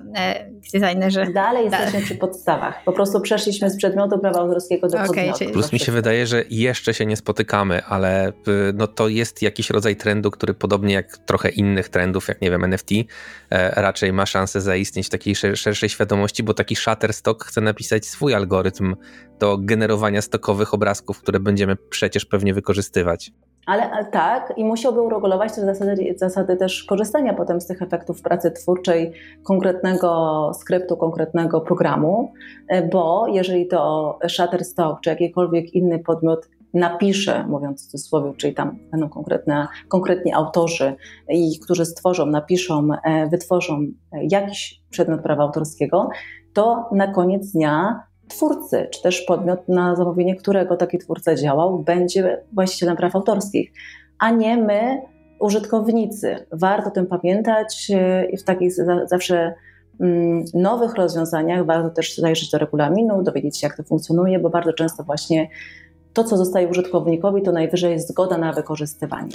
[0.72, 1.26] designerzy.
[1.34, 2.84] Dalej jesteśmy przy podstawach.
[2.84, 5.38] Po prostu przeszliśmy z przedmiotu prawa autorskiego do okay, podmiotu.
[5.38, 5.52] Czyli...
[5.52, 8.32] Plus mi się wydaje, że jeszcze się nie spotykamy, ale
[8.74, 12.64] no to jest jakiś rodzaj trendu, który podobnie jak trochę innych trendów, jak nie wiem,
[12.64, 12.90] NFT,
[13.76, 18.34] raczej ma szansę zaistnieć istnieć w takiej szerszej świadomości, bo taki Shutterstock chce napisać swój
[18.34, 18.96] algorytm
[19.38, 23.32] do generowania stokowych obrazków, które będziemy przecież pewnie wykorzystywać.
[23.66, 28.50] Ale tak, i musiałby uregulować też zasady, zasady też korzystania potem z tych efektów pracy
[28.50, 32.32] twórczej konkretnego skryptu, konkretnego programu,
[32.92, 39.08] bo jeżeli to Shutterstock czy jakikolwiek inny podmiot napisze, mówiąc w cudzysłowie, czyli tam będą
[39.08, 40.96] konkretne, konkretni autorzy,
[41.28, 46.08] i którzy stworzą, napiszą, e, wytworzą jakiś przedmiot prawa autorskiego,
[46.52, 52.44] to na koniec dnia twórcy, czy też podmiot, na zamówienie którego taki twórca działał, będzie
[52.52, 53.72] właścicielem praw autorskich,
[54.18, 55.02] a nie my,
[55.38, 56.46] użytkownicy.
[56.52, 58.72] Warto o tym pamiętać e, i w takich
[59.06, 59.54] zawsze
[60.00, 64.72] mm, nowych rozwiązaniach warto też zajrzeć do regulaminu, dowiedzieć się, jak to funkcjonuje, bo bardzo
[64.72, 65.48] często właśnie
[66.18, 69.28] to, co zostaje użytkownikowi, to najwyżej jest zgoda na wykorzystywanie.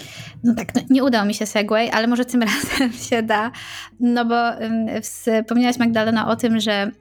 [0.43, 3.51] No tak, no nie udało mi się Segway, ale może tym razem się da,
[3.99, 4.35] no bo
[5.01, 6.91] wspomniałaś Magdalena o tym, że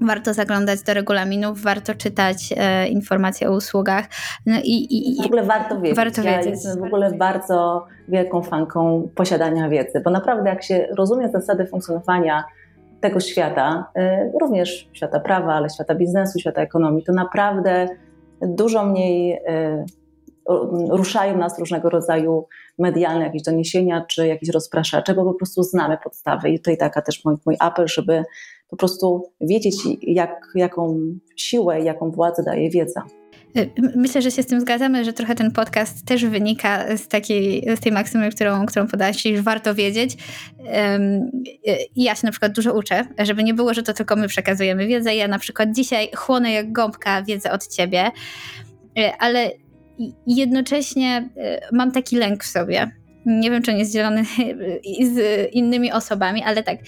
[0.00, 4.04] warto zaglądać do regulaminów, warto czytać e, informacje o usługach.
[4.46, 5.96] No i, i, w ogóle warto wiedzieć.
[5.96, 6.50] Warto ja wiedzieć.
[6.50, 12.44] jestem w ogóle bardzo wielką fanką posiadania wiedzy, bo naprawdę jak się rozumie zasady funkcjonowania
[13.00, 17.88] tego świata, e, również świata prawa, ale świata biznesu, świata ekonomii, to naprawdę
[18.42, 19.84] dużo mniej e,
[20.90, 22.46] ruszają nas różnego rodzaju
[22.78, 27.24] medialne jakieś doniesienia czy jakieś rozpraszacze, bo po prostu znamy podstawy i tutaj taka też
[27.24, 28.24] mój, mój apel, żeby
[28.70, 30.98] po prostu wiedzieć jak, jaką
[31.36, 33.02] siłę, jaką władzę daje wiedza.
[33.56, 37.76] Y, myślę, że się z tym zgadzamy, że trochę ten podcast też wynika z, takiej,
[37.76, 40.16] z tej maksymy, którą, którą podałaś, czyli warto wiedzieć.
[41.96, 44.86] I ja się na przykład dużo uczę, żeby nie było, że to tylko my przekazujemy
[44.86, 45.16] wiedzę.
[45.16, 48.10] Ja na przykład dzisiaj chłonę jak gąbka wiedzę od ciebie,
[48.98, 49.50] y, ale
[50.26, 52.90] jednocześnie y, mam taki lęk w sobie,
[53.26, 54.24] nie wiem, czy on jest dzielony
[55.14, 56.78] z innymi osobami, ale tak,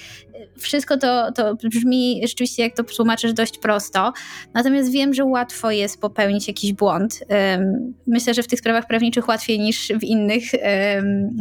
[0.58, 4.12] wszystko to, to brzmi rzeczywiście, jak to tłumaczysz, dość prosto.
[4.54, 7.24] Natomiast wiem, że łatwo jest popełnić jakiś błąd.
[8.06, 10.44] Myślę, że w tych sprawach prawniczych łatwiej niż w innych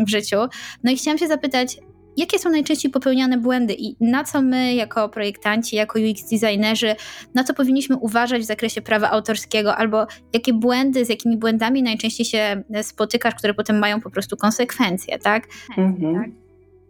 [0.06, 0.38] w życiu.
[0.84, 1.78] No i chciałam się zapytać,
[2.18, 6.96] jakie są najczęściej popełniane błędy i na co my jako projektanci, jako UX designerzy,
[7.36, 12.26] na co powinniśmy uważać w zakresie prawa autorskiego, albo jakie błędy, z jakimi błędami najczęściej
[12.26, 15.44] się spotykasz, które potem mają po prostu konsekwencje, tak?
[15.78, 16.16] Mhm.
[16.16, 16.30] tak?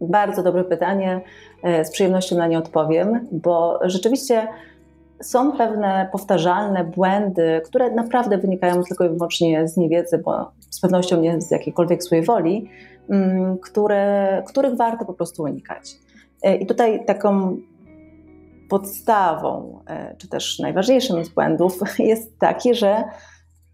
[0.02, 1.22] Bardzo dobre pytanie.
[1.63, 4.48] E, z przyjemnością na nie odpowiem, bo rzeczywiście
[5.22, 11.22] są pewne powtarzalne błędy, które naprawdę wynikają tylko i wyłącznie z niewiedzy, bo z pewnością
[11.22, 12.70] nie z jakiejkolwiek złej woli,
[13.62, 15.96] które, których warto po prostu unikać.
[16.43, 17.58] E, I tutaj taką
[18.70, 23.04] podstawą, e, czy też najważniejszym z błędów jest taki, że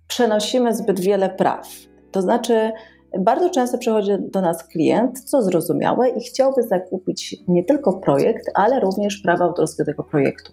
[0.08, 1.67] przenosimy zbyt wiele praw.
[2.12, 2.72] To znaczy,
[3.19, 8.80] bardzo często przychodzi do nas klient, co zrozumiałe, i chciałby zakupić nie tylko projekt, ale
[8.80, 10.52] również prawa autorskie tego projektu.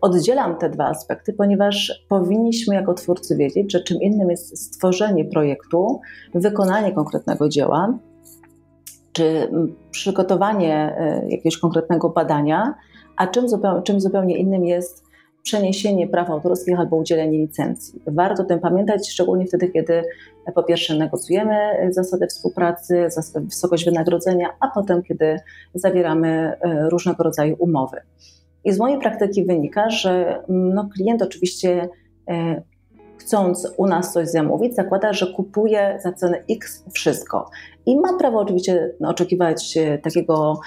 [0.00, 6.00] Oddzielam te dwa aspekty, ponieważ powinniśmy jako twórcy wiedzieć, że czym innym jest stworzenie projektu,
[6.34, 7.98] wykonanie konkretnego dzieła,
[9.12, 9.50] czy
[9.90, 12.74] przygotowanie e, jakiegoś konkretnego badania,
[13.16, 15.04] a czym zupełnie, czymś zupełnie innym jest
[15.42, 18.02] przeniesienie praw autorskich albo udzielenie licencji.
[18.06, 19.94] Warto o tym pamiętać, szczególnie wtedy, kiedy
[20.46, 21.56] e, po pierwsze negocjujemy
[21.90, 25.36] zasady współpracy, wysokość wynagrodzenia, a potem, kiedy
[25.74, 27.96] zawieramy e, różnego rodzaju umowy.
[28.64, 31.88] I z mojej praktyki wynika, że no, klient oczywiście
[33.20, 37.50] chcąc u nas coś zamówić, zakłada, że kupuje za cenę X wszystko.
[37.86, 40.60] I ma prawo oczywiście oczekiwać e, takiego,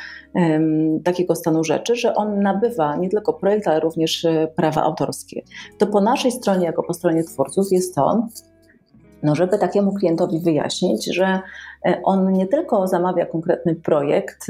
[1.04, 5.42] takiego stanu rzeczy, że on nabywa nie tylko projekt, ale również e, prawa autorskie.
[5.78, 8.28] To po naszej stronie, jako po stronie twórców, jest to,
[9.24, 11.40] no żeby takiemu klientowi wyjaśnić, że
[11.86, 14.48] e, on nie tylko zamawia konkretny projekt,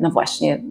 [0.00, 0.62] no właśnie,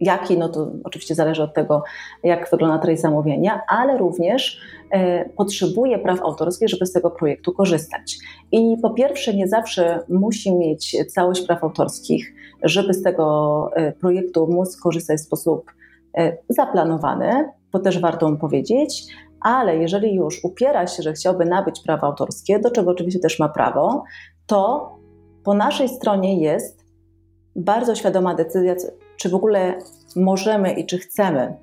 [0.00, 1.82] jaki, no to oczywiście zależy od tego,
[2.22, 4.60] jak wygląda treść zamówienia, ale również
[4.90, 8.18] e, potrzebuje praw autorskich, żeby z tego projektu korzystać.
[8.52, 14.46] I po pierwsze, nie zawsze musi mieć całość praw autorskich, żeby z tego e, projektu
[14.46, 15.70] móc korzystać w sposób
[16.16, 19.06] e, zaplanowany, to też warto mu powiedzieć,
[19.40, 23.48] ale jeżeli już upiera się, że chciałby nabyć prawa autorskie, do czego oczywiście też ma
[23.48, 24.04] prawo,
[24.46, 24.90] to
[25.44, 26.84] po naszej stronie jest
[27.56, 28.74] bardzo świadoma decyzja,
[29.20, 29.78] czy w ogóle
[30.16, 31.56] możemy i czy chcemy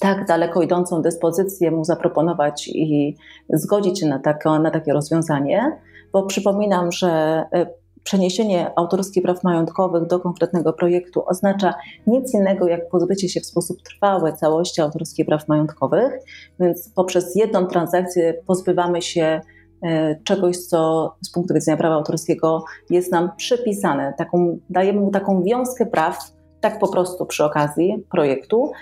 [0.00, 3.16] tak daleko idącą dyspozycję mu zaproponować i
[3.50, 4.20] zgodzić się na,
[4.58, 5.78] na takie rozwiązanie,
[6.12, 7.08] bo przypominam, że
[7.52, 7.66] e,
[8.04, 11.74] przeniesienie autorskich praw majątkowych do konkretnego projektu oznacza
[12.06, 16.12] nic innego jak pozbycie się w sposób trwały całości autorskich praw majątkowych,
[16.60, 19.40] więc poprzez jedną transakcję pozbywamy się
[19.82, 24.14] e, czegoś, co z punktu widzenia prawa autorskiego jest nam przypisane.
[24.18, 26.31] Taką, dajemy mu taką wiązkę praw,
[26.62, 28.72] tak po prostu przy okazji projektu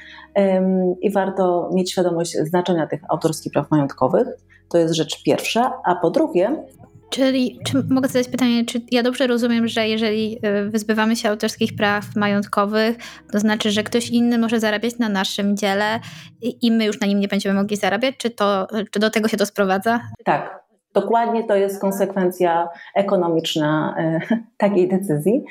[1.01, 4.29] i warto mieć świadomość znaczenia tych autorskich praw majątkowych.
[4.69, 5.73] To jest rzecz pierwsza.
[5.85, 6.64] A po drugie,
[7.11, 11.77] Czyli czy mogę zadać pytanie, czy ja dobrze rozumiem, że jeżeli y, wyzbywamy się autorskich
[11.77, 12.97] praw majątkowych,
[13.33, 16.00] to znaczy, że ktoś inny może zarabiać na naszym dziele
[16.40, 18.17] i my już na nim nie będziemy mogli zarabiać?
[18.17, 20.00] Czy, to, czy do tego się to sprowadza?
[20.25, 25.45] Tak, dokładnie to jest konsekwencja ekonomiczna y, takiej decyzji.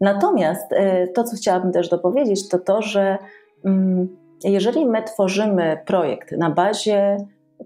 [0.00, 3.18] Natomiast y, to, co chciałabym też dopowiedzieć, to to, że
[3.64, 7.16] mm, jeżeli my tworzymy projekt na bazie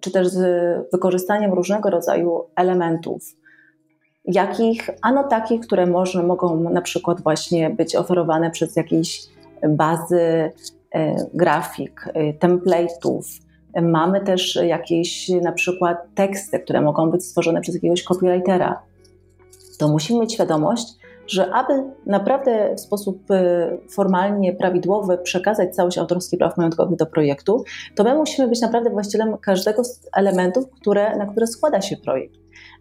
[0.00, 0.42] czy też z
[0.92, 3.22] wykorzystaniem różnego rodzaju elementów,
[4.24, 9.22] jakich, ano takich, które można, mogą na przykład właśnie być oferowane przez jakieś
[9.68, 10.52] bazy
[10.94, 13.49] e, grafik, e, template'ów.
[13.82, 18.82] Mamy też jakieś na przykład teksty, które mogą być stworzone przez jakiegoś copywritera.
[19.78, 21.72] To musimy mieć świadomość, że aby
[22.06, 27.64] naprawdę w sposób e, formalnie prawidłowy przekazać całość autorskich praw majątkowych do projektu,
[27.94, 32.34] to my musimy być naprawdę właścicielem każdego z elementów, które, na które składa się projekt.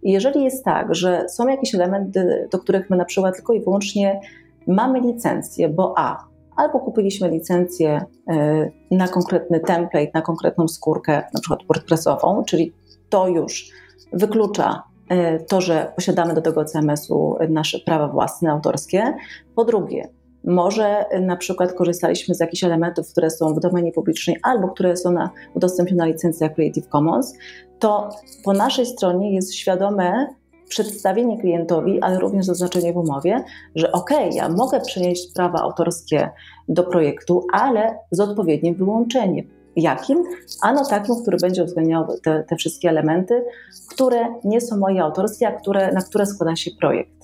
[0.03, 3.61] I jeżeli jest tak, że są jakieś elementy, do których my na przykład tylko i
[3.61, 4.21] wyłącznie
[4.67, 6.28] mamy licencję, bo a,
[6.59, 12.73] albo kupiliśmy licencję e, na konkretny template, na konkretną skórkę, na przykład WordPressową, czyli
[13.09, 13.71] to już
[14.13, 19.13] wyklucza e, to, że posiadamy do tego CMS-u nasze prawa własne, autorskie.
[19.55, 20.09] Po drugie,
[20.43, 25.11] może na przykład korzystaliśmy z jakichś elementów, które są w domenie publicznej albo które są
[25.11, 27.33] na, udostępnione na licencja Creative Commons,
[27.79, 28.09] to
[28.43, 30.27] po naszej stronie jest świadome
[30.69, 33.43] przedstawienie klientowi, ale również zaznaczenie w umowie,
[33.75, 36.29] że ok, ja mogę przenieść prawa autorskie
[36.69, 39.45] do projektu, ale z odpowiednim wyłączeniem.
[39.75, 40.23] Jakim?
[40.61, 43.43] Ano takim, który będzie uwzględniał te, te wszystkie elementy,
[43.89, 47.18] które nie są moje autorskie, a które, na które składa się projekt.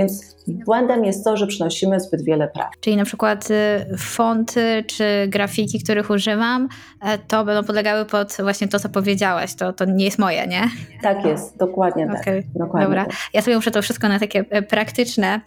[0.00, 2.70] Więc błędem jest to, że przynosimy zbyt wiele praw.
[2.80, 6.68] Czyli na przykład y, fonty czy grafiki, których używam,
[7.02, 9.54] e, to będą podlegały pod właśnie to, co powiedziałaś.
[9.54, 10.62] To, to nie jest moje, nie?
[11.02, 12.20] Tak jest, dokładnie tak.
[12.20, 12.42] Okay.
[12.54, 13.04] Dokładnie Dobra.
[13.04, 13.14] Tak.
[13.34, 15.40] Ja sobie muszę to wszystko na takie e, praktyczne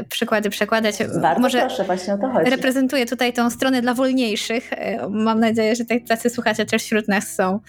[0.00, 0.96] y, przykłady przekładać.
[1.22, 2.50] Bardzo Może proszę, właśnie o to chodzi.
[2.50, 4.70] Reprezentuję tutaj tą stronę dla wolniejszych.
[5.10, 7.60] Mam nadzieję, że tacy słuchacze też wśród nas są.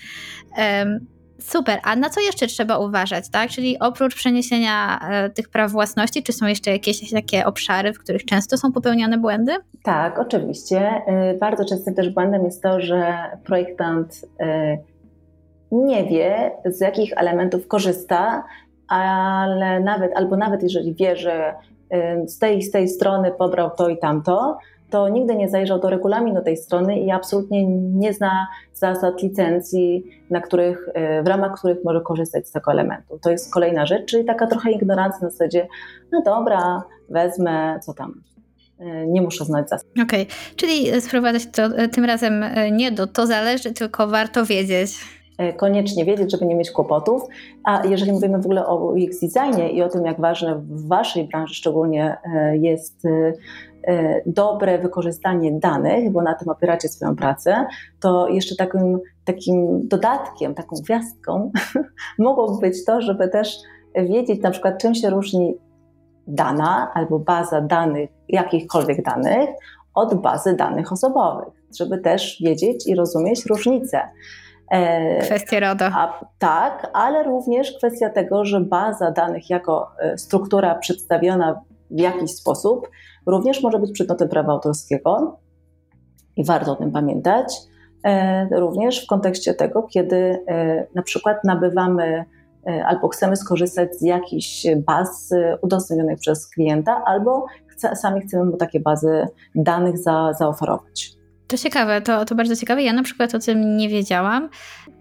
[1.42, 3.50] Super, a na co jeszcze trzeba uważać, tak?
[3.50, 8.26] Czyli oprócz przeniesienia e, tych praw własności, czy są jeszcze jakieś takie obszary, w których
[8.26, 9.52] często są popełniane błędy?
[9.84, 10.80] Tak, oczywiście.
[10.80, 13.14] E, bardzo często też błędem jest to, że
[13.44, 14.78] projektant e,
[15.72, 18.44] nie wie, z jakich elementów korzysta,
[18.88, 21.54] ale nawet, albo nawet jeżeli wie, że
[22.28, 24.58] z tej, z tej strony pobrał to i tamto,
[24.92, 30.42] to nigdy nie zajrzał do regulaminu tej strony i absolutnie nie zna zasad licencji, na
[30.42, 33.20] których, e, w ramach których może korzystać z tego elementu.
[33.22, 35.68] To jest kolejna rzecz, czyli taka trochę ignorancja na zasadzie,
[36.12, 38.22] no dobra, wezmę, co tam,
[38.80, 39.88] e, nie muszę znać zasad.
[39.92, 40.26] Okej, okay.
[40.56, 44.92] czyli sprowadzać to e, tym razem nie do to zależy, tylko warto wiedzieć.
[45.58, 47.22] Koniecznie wiedzieć, żeby nie mieć kłopotów.
[47.64, 51.28] A jeżeli mówimy w ogóle o UX designie i o tym, jak ważne w Waszej
[51.28, 52.18] branży szczególnie
[52.54, 53.04] jest
[54.26, 57.66] dobre wykorzystanie danych, bo na tym opieracie swoją pracę,
[58.00, 61.52] to jeszcze takim, takim dodatkiem, taką gwiazdką
[62.20, 63.58] mogłoby być to, żeby też
[63.96, 65.56] wiedzieć na przykład, czym się różni
[66.28, 69.50] dana albo baza danych, jakichkolwiek danych,
[69.94, 74.02] od bazy danych osobowych, żeby też wiedzieć i rozumieć różnice.
[74.72, 75.86] E, kwestia RODO.
[75.86, 81.62] A, tak, ale również kwestia tego, że baza danych jako e, struktura przedstawiona
[81.92, 82.90] w jakiś sposób
[83.26, 85.40] również może być przedmiotem prawa autorskiego
[86.38, 87.54] i warto o tym pamiętać.
[88.04, 90.16] E, również w kontekście tego, kiedy
[90.48, 92.26] e, na przykład nabywamy
[92.68, 95.30] e, albo chcemy skorzystać z jakichś baz
[95.62, 101.12] udostępnionych przez klienta, albo chce, sami chcemy mu takie bazy danych za, zaoferować.
[101.48, 102.84] To ciekawe, to, to bardzo ciekawe.
[102.84, 104.50] Ja na przykład o tym nie wiedziałam.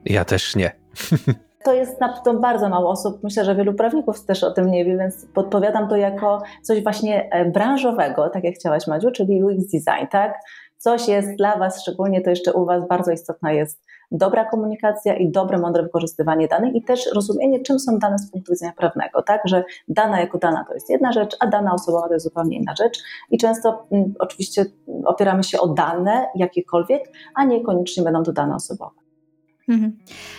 [0.05, 0.71] Ja też nie.
[1.65, 3.23] To jest na to bardzo mało osób.
[3.23, 7.29] Myślę, że wielu prawników też o tym nie wie, więc podpowiadam to jako coś właśnie
[7.33, 10.41] e, branżowego, tak jak chciałaś Madziu, czyli UX design, tak?
[10.79, 15.31] Coś jest dla Was, szczególnie to jeszcze u Was bardzo istotna jest dobra komunikacja i
[15.31, 19.41] dobre, mądre wykorzystywanie danych i też rozumienie, czym są dane z punktu widzenia prawnego, tak?
[19.45, 22.75] Że dana jako dana to jest jedna rzecz, a dana osobowa to jest zupełnie inna
[22.75, 22.99] rzecz
[23.31, 24.67] i często m, mm, oczywiście
[25.05, 27.03] opieramy się o dane jakiekolwiek,
[27.35, 29.00] a niekoniecznie będą to dane osobowe.
[29.71, 29.97] Mhm.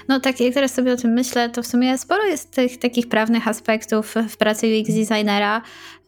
[0.07, 3.09] No tak, jak teraz sobie o tym myślę, to w sumie sporo jest tych takich
[3.09, 5.61] prawnych aspektów w pracy UX designera,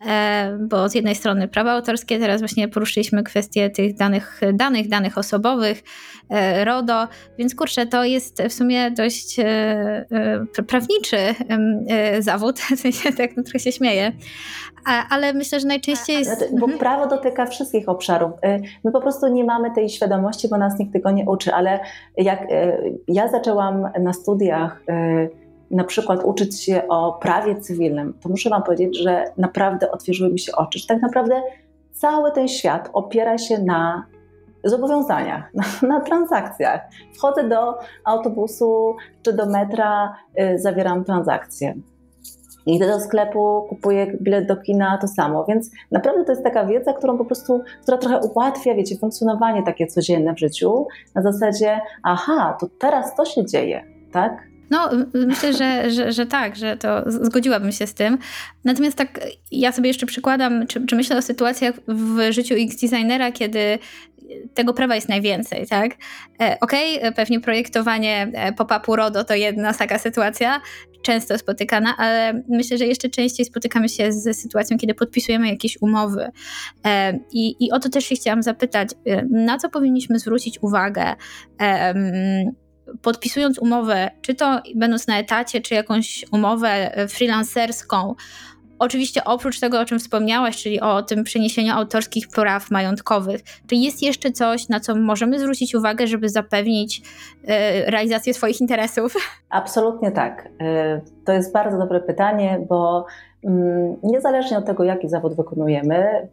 [0.07, 5.17] e, bo z jednej strony prawa autorskie, teraz właśnie poruszyliśmy kwestię tych danych, danych, danych
[5.17, 5.83] osobowych,
[6.29, 7.07] e, RODO,
[7.37, 10.05] więc kurczę, to jest w sumie dość e,
[10.67, 11.17] prawniczy
[12.19, 14.11] zawód, w sensie tak no, trochę się śmieję,
[15.09, 16.51] ale myślę, że najczęściej jest...
[16.51, 16.79] Bo mhm.
[16.79, 18.31] prawo dotyka wszystkich obszarów.
[18.83, 21.79] My po prostu nie mamy tej świadomości, bo nas nikt tego nie uczy, ale
[22.17, 22.47] jak
[23.13, 24.83] ja zaczęłam na studiach
[25.71, 30.39] na przykład uczyć się o prawie cywilnym, to muszę Wam powiedzieć, że naprawdę otworzyły mi
[30.39, 31.41] się oczy, tak naprawdę
[31.91, 34.05] cały ten świat opiera się na
[34.63, 36.81] zobowiązaniach, na, na, transakcjach.
[37.13, 41.75] Wchodzę do autobusu czy do metra, y, zawieram transakcję.
[42.65, 45.45] Idę do sklepu, kupuję bilet do kina, to samo.
[45.45, 49.87] Więc naprawdę to jest taka wiedza, którą po prostu, która trochę ułatwia, wiecie, funkcjonowanie takie
[49.87, 50.87] codzienne w życiu.
[51.15, 54.53] Na zasadzie, aha, to teraz to się dzieje, tak?
[54.69, 58.17] No, myślę, że, że, że tak, że to zgodziłabym się z tym.
[58.63, 59.19] Natomiast tak,
[59.51, 63.79] ja sobie jeszcze przykładam, czy, czy myślę o sytuacjach w życiu X-designera, kiedy
[64.53, 65.91] tego prawa jest najwięcej, tak?
[66.41, 70.61] E, okej, okay, pewnie projektowanie e, pop-upu RODO to jedna taka sytuacja,
[71.01, 76.31] często spotykana, ale myślę, że jeszcze częściej spotykamy się z sytuacją, kiedy podpisujemy jakieś umowy.
[76.85, 78.89] E, I, i o to też się chciałam zapytać,
[79.29, 81.15] na co powinniśmy zwrócić uwagę?
[83.01, 88.15] podpisując umowę, czy to będąc na etacie, czy jakąś umowę freelancerską,
[88.83, 94.01] Oczywiście oprócz tego, o czym wspomniałaś, czyli o tym przeniesieniu autorskich praw majątkowych, czy jest
[94.01, 97.45] jeszcze coś, na co możemy zwrócić uwagę, żeby zapewnić y,
[97.91, 99.15] realizację swoich interesów?
[99.49, 100.45] Absolutnie tak.
[100.45, 103.05] Y, to jest bardzo dobre pytanie, bo
[103.43, 103.49] y,
[104.03, 106.27] niezależnie od tego, jaki zawód wykonujemy,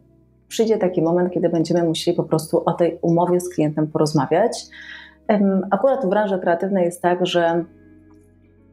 [0.47, 4.65] przyjdzie taki moment, kiedy będziemy musieli po prostu o tej umowie z klientem porozmawiać.
[5.71, 7.65] Akurat w branży kreatywnej jest tak, że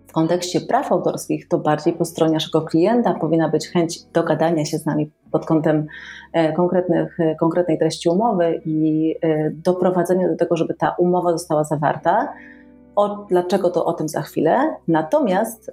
[0.09, 4.79] w kontekście praw autorskich to bardziej po stronie naszego klienta powinna być chęć dogadania się
[4.79, 5.87] z nami pod kątem
[6.33, 11.65] e, konkretnych, e, konkretnej treści umowy i e, doprowadzenia do tego, żeby ta umowa została
[11.65, 12.33] zawarta.
[12.97, 14.77] O, dlaczego to o tym za chwilę?
[14.89, 15.73] Natomiast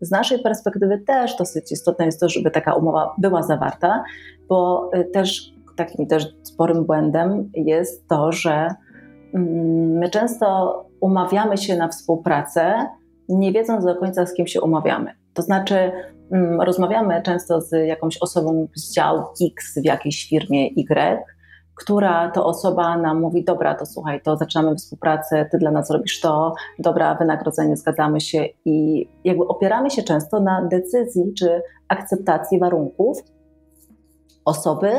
[0.00, 4.04] z naszej perspektywy też dosyć istotne jest to, żeby taka umowa była zawarta,
[4.48, 8.68] bo też takim też sporym błędem jest to, że
[9.34, 12.86] mm, my często umawiamy się na współpracę,
[13.28, 15.10] nie wiedząc do końca, z kim się umawiamy.
[15.34, 15.92] To znaczy,
[16.32, 21.22] mm, rozmawiamy często z jakąś osobą z działu X w jakiejś firmie Y,
[21.74, 26.20] która to osoba nam mówi: Dobra, to słuchaj, to zaczynamy współpracę, ty dla nas robisz
[26.20, 33.18] to, dobra, wynagrodzenie, zgadzamy się i jakby opieramy się często na decyzji czy akceptacji warunków
[34.44, 34.90] osoby,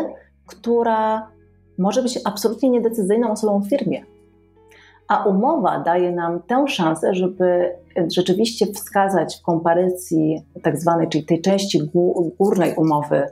[0.46, 1.28] która
[1.78, 4.13] może być absolutnie niedecyzyjną osobą w firmie
[5.14, 7.76] a umowa daje nam tę szansę, żeby
[8.16, 11.82] rzeczywiście wskazać w komparycji tak zwanej, czyli tej części
[12.40, 13.26] górnej umowy,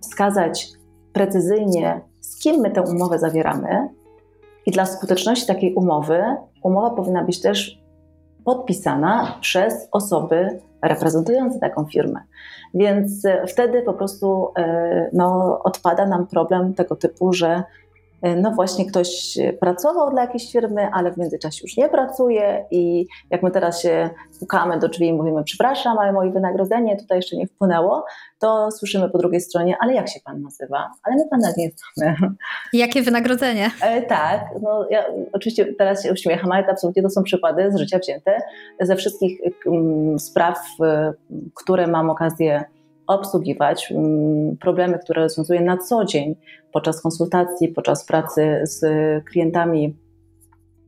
[0.00, 0.68] wskazać
[1.12, 3.88] precyzyjnie, z kim my tę umowę zawieramy.
[4.66, 6.22] I dla skuteczności takiej umowy,
[6.62, 7.82] umowa powinna być też
[8.44, 12.20] podpisana przez osoby reprezentujące taką firmę.
[12.74, 17.87] Więc wtedy po prostu e, no, odpada nam problem tego typu, że E,
[18.22, 23.42] no właśnie ktoś pracował dla jakiejś firmy, ale w międzyczasie już nie pracuje i jak
[23.42, 24.10] my teraz się
[24.40, 28.04] pukamy do drzwi i mówimy przepraszam, ale moje wynagrodzenie tutaj jeszcze nie wpłynęło,
[28.38, 30.90] to słyszymy po drugiej stronie, ale jak się pan nazywa?
[31.02, 32.34] Ale my pana nie znamy.
[32.72, 33.70] Jakie wynagrodzenie?
[33.82, 37.76] E, tak, no ja oczywiście teraz się uśmiecham, ale to absolutnie to są przykłady z
[37.76, 38.42] życia wzięte
[38.80, 42.64] ze wszystkich um, spraw, y, które mam okazję
[43.08, 46.36] obsługiwać, mm, problemy, które rozwiązuję na co dzień
[46.72, 48.84] podczas konsultacji, podczas pracy z
[49.24, 49.96] klientami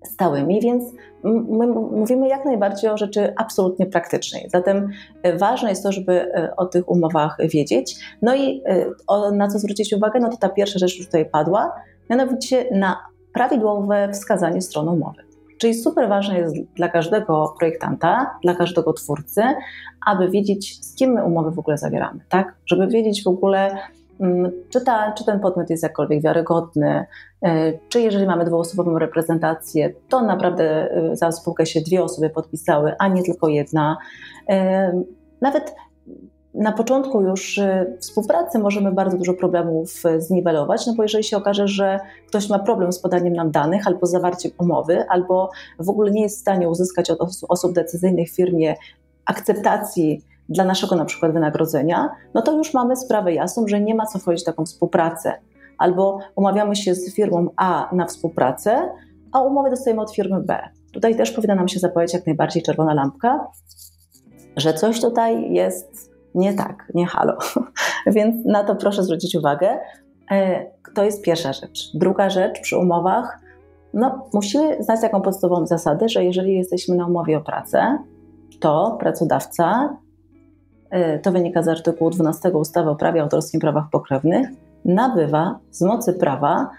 [0.05, 0.85] stałymi, więc
[1.25, 4.49] my mówimy jak najbardziej o rzeczy absolutnie praktycznej.
[4.51, 4.89] Zatem
[5.23, 7.97] e, ważne jest to, żeby e, o tych umowach wiedzieć.
[8.23, 11.73] No i e, na co zwrócić uwagę, no to ta pierwsza rzecz już tutaj padła,
[12.11, 12.97] mianowicie na
[13.33, 15.30] prawidłowe wskazanie strony umowy.
[15.61, 19.42] Czyli super ważne jest dla każdego projektanta, dla każdego twórcy,
[20.06, 22.54] aby wiedzieć, z kim my umowy w ogóle zawieramy, tak?
[22.66, 23.76] Żeby wiedzieć w ogóle,
[24.20, 27.04] mm, czy, ta, czy ten podmiot jest jakkolwiek wiarygodny,
[27.42, 32.92] e, czy jeżeli mamy dwuosobową reprezentację, to naprawdę e, za spółkę się dwie osoby podpisały,
[32.98, 33.96] a nie tylko jedna.
[34.48, 34.92] E,
[35.40, 35.74] nawet
[36.55, 41.36] na początku już y, współpracy możemy bardzo dużo problemów y, zniwelować, no bo jeżeli się
[41.36, 46.11] okaże, że ktoś ma problem z podaniem nam danych albo zawarciem umowy, albo w ogóle
[46.11, 48.74] nie jest w stanie uzyskać od osób decyzyjnych w firmie
[49.24, 54.07] akceptacji dla naszego na przykład wynagrodzenia, no to już mamy sprawę jasną, że nie ma
[54.07, 55.32] co wchodzić w taką współpracę.
[55.78, 58.88] Albo umawiamy się z firmą A na współpracę,
[59.32, 60.68] a umowę dostajemy od firmy B.
[60.92, 63.46] Tutaj też powinna nam się zapalić jak najbardziej czerwona lampka,
[64.57, 67.39] że coś tutaj jest nie tak, nie halo.
[68.07, 69.78] Więc na to proszę zwrócić uwagę.
[70.31, 71.91] E, to jest pierwsza rzecz.
[71.95, 73.39] Druga rzecz przy umowach,
[73.95, 77.99] no, musimy znać taką podstawową zasadę, że jeżeli jesteśmy na umowie o pracę,
[78.61, 79.97] to pracodawca,
[80.91, 84.49] e, to wynika z artykułu 12 ustawy o prawie autorskim i prawach pokrewnych,
[84.85, 86.70] nabywa z mocy prawa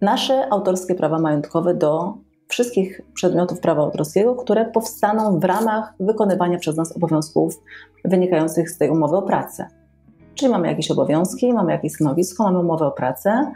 [0.00, 2.14] nasze autorskie prawa majątkowe do
[2.48, 7.62] wszystkich przedmiotów prawa autorskiego, które powstaną w ramach wykonywania przez nas obowiązków
[8.04, 9.66] wynikających z tej umowy o pracę.
[10.34, 13.52] Czyli mamy jakieś obowiązki, mamy jakieś stanowisko, mamy umowę o pracę,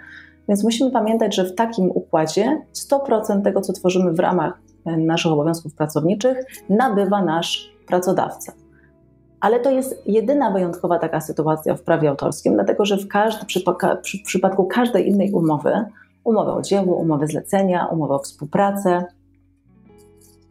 [0.48, 5.32] więc musimy pamiętać, że w takim układzie 100% tego, co tworzymy w ramach e, naszych
[5.32, 6.38] obowiązków pracowniczych,
[6.68, 8.52] nabywa nasz pracodawca.
[9.40, 13.46] Ale to jest jedyna wyjątkowa taka sytuacja w prawie autorskim, dlatego że w, każdy,
[14.22, 15.84] w przypadku każdej innej umowy,
[16.24, 19.04] umowy o dzieło, umowy zlecenia, umowy o współpracę,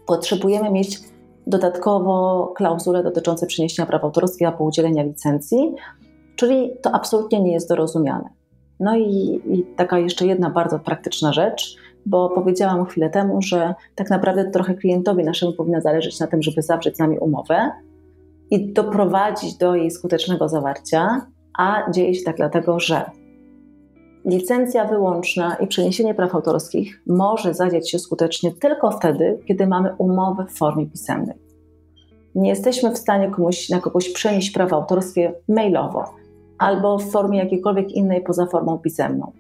[0.08, 1.00] potrzebujemy mieć
[1.48, 5.76] dodatkowo klauzule dotyczące przeniesienia praw autorskich po udzielenia licencji,
[6.36, 8.30] czyli to absolutnie nie jest dorozumiane.
[8.80, 14.10] No i, i taka jeszcze jedna bardzo praktyczna rzecz, bo powiedziałam chwilę temu, że tak
[14.10, 17.72] naprawdę trochę klientowi naszemu powinno zależeć na tym, żeby zawrzeć z nami umowę
[18.52, 23.06] i doprowadzić do jej skutecznego zawarcia, a dzieje się tak dlatego, że
[24.26, 30.46] licencja wyłączna i przeniesienie praw autorskich może zadziać się skutecznie tylko wtedy, kiedy mamy umowę
[30.46, 31.38] w formie pisemnej.
[32.36, 36.06] Nie jesteśmy w stanie komuś, na kogoś przenieść prawa autorskie mailowo
[36.58, 39.32] albo w formie jakiejkolwiek innej poza formą pisemną.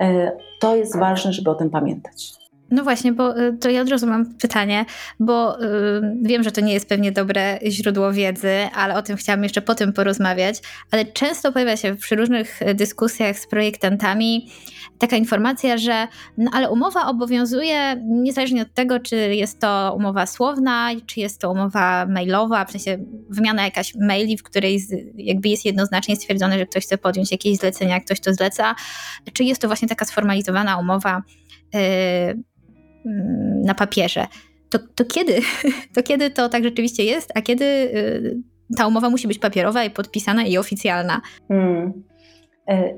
[0.00, 2.41] E, to jest ważne, żeby o tym pamiętać.
[2.72, 4.84] No właśnie, bo y, to ja od razu mam pytanie,
[5.20, 5.66] bo y,
[6.22, 9.74] wiem, że to nie jest pewnie dobre źródło wiedzy, ale o tym chciałam jeszcze po
[9.74, 10.56] tym porozmawiać.
[10.90, 14.50] Ale często pojawia się przy różnych dyskusjach z projektantami
[14.98, 16.08] taka informacja, że
[16.38, 21.50] no ale umowa obowiązuje niezależnie od tego, czy jest to umowa słowna, czy jest to
[21.50, 22.98] umowa mailowa, w sensie
[23.30, 24.80] wymiana jakaś maili, w której
[25.14, 28.74] jakby jest jednoznacznie stwierdzone, że ktoś chce podjąć jakieś zlecenia, ktoś to zleca,
[29.32, 31.22] czy jest to właśnie taka sformalizowana umowa.
[31.74, 31.80] Yy,
[33.64, 34.26] na papierze.
[34.70, 35.40] To, to, kiedy?
[35.94, 38.42] To kiedy to tak rzeczywiście jest, a kiedy y,
[38.76, 41.20] ta umowa musi być papierowa i podpisana i oficjalna?
[41.48, 41.92] Hmm.
[42.68, 42.94] E,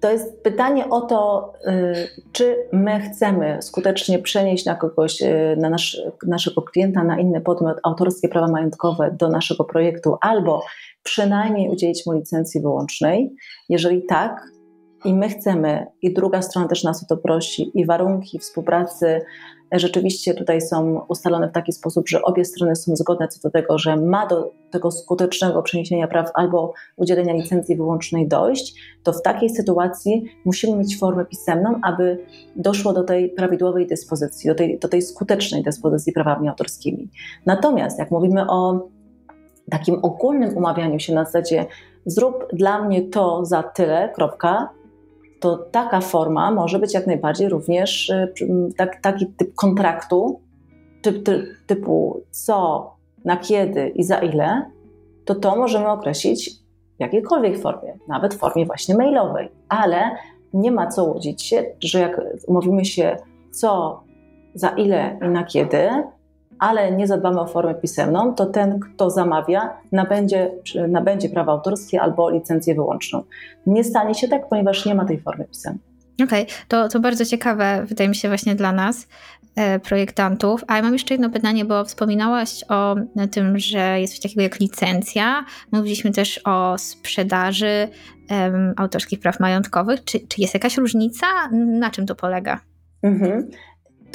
[0.00, 5.70] to jest pytanie o to, y, czy my chcemy skutecznie przenieść na kogoś, y, na
[5.70, 10.62] nasz, naszego klienta, na inny podmiot autorskie prawa majątkowe do naszego projektu, albo
[11.02, 13.34] przynajmniej udzielić mu licencji wyłącznej.
[13.68, 14.48] Jeżeli tak,
[15.06, 19.20] i my chcemy, i druga strona też nas o to prosi, i warunki współpracy
[19.72, 23.78] rzeczywiście tutaj są ustalone w taki sposób, że obie strony są zgodne co do tego,
[23.78, 29.50] że ma do tego skutecznego przeniesienia praw albo udzielenia licencji wyłącznej dojść, to w takiej
[29.50, 32.24] sytuacji musimy mieć formę pisemną, aby
[32.56, 37.08] doszło do tej prawidłowej dyspozycji, do tej, do tej skutecznej dyspozycji prawami autorskimi.
[37.46, 38.88] Natomiast jak mówimy o
[39.70, 41.66] takim ogólnym umawianiu się na zasadzie
[42.06, 44.68] zrób dla mnie to za tyle, kropka,
[45.46, 48.32] to taka forma może być jak najbardziej również y,
[48.76, 50.40] tak, taki typ kontraktu,
[51.02, 51.28] typ,
[51.66, 52.90] typu co,
[53.24, 54.70] na kiedy i za ile,
[55.24, 56.50] to to możemy określić
[56.96, 59.48] w jakiejkolwiek formie, nawet w formie właśnie mailowej.
[59.68, 60.10] Ale
[60.52, 63.16] nie ma co łudzić się, że jak umówimy się
[63.50, 64.00] co,
[64.54, 65.88] za ile i na kiedy,
[66.58, 70.50] ale nie zadbamy o formę pisemną, to ten, kto zamawia, nabędzie,
[70.88, 73.22] nabędzie prawa autorskie albo licencję wyłączną.
[73.66, 75.96] Nie stanie się tak, ponieważ nie ma tej formy pisemnej.
[76.24, 76.54] Okej, okay.
[76.68, 79.08] to, to bardzo ciekawe, wydaje mi się, właśnie dla nas,
[79.56, 80.64] e, projektantów.
[80.66, 82.96] A ja mam jeszcze jedno pytanie, bo wspominałaś o
[83.30, 85.44] tym, że jest coś takiego jak licencja.
[85.72, 87.88] Mówiliśmy też o sprzedaży
[88.76, 90.04] autorskich praw majątkowych.
[90.04, 91.26] Czy, czy jest jakaś różnica?
[91.52, 92.60] Na czym to polega?
[93.02, 93.50] Mhm.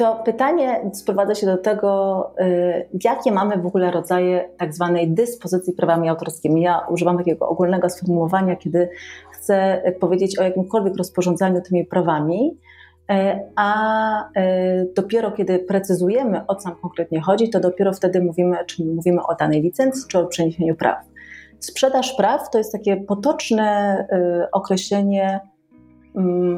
[0.01, 5.73] To pytanie sprowadza się do tego, y, jakie mamy w ogóle rodzaje tak zwanej dyspozycji
[5.73, 6.61] prawami autorskimi.
[6.61, 8.89] Ja używam takiego ogólnego sformułowania, kiedy
[9.31, 12.57] chcę powiedzieć o jakimkolwiek rozporządzaniu tymi prawami,
[13.11, 13.15] y,
[13.55, 18.85] a y, dopiero kiedy precyzujemy, o co nam konkretnie chodzi, to dopiero wtedy mówimy, czy
[18.85, 20.97] mówimy o danej licencji, czy o przeniesieniu praw.
[21.59, 24.07] Sprzedaż praw to jest takie potoczne
[24.51, 25.39] określenie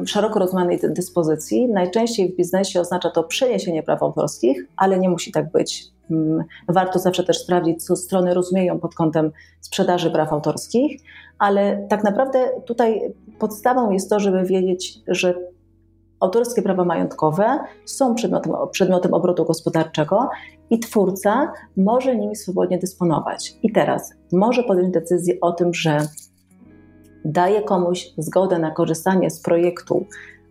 [0.06, 1.68] szeroko rozumianej dyspozycji.
[1.68, 5.84] Najczęściej w biznesie oznacza to przeniesienie praw autorskich, ale nie musi tak być.
[6.10, 9.30] Mm, warto zawsze też sprawdzić, co strony rozumieją pod kątem
[9.60, 11.00] sprzedaży praw autorskich,
[11.38, 15.34] ale tak naprawdę tutaj podstawą jest to, żeby wiedzieć, że
[16.20, 20.28] autorskie prawa majątkowe są przedmiotem, przedmiotem obrotu gospodarczego
[20.70, 23.54] i twórca może nimi swobodnie dysponować.
[23.62, 25.98] I teraz może podjąć decyzję o tym, że
[27.24, 30.06] daje komuś zgodę na korzystanie z projektu,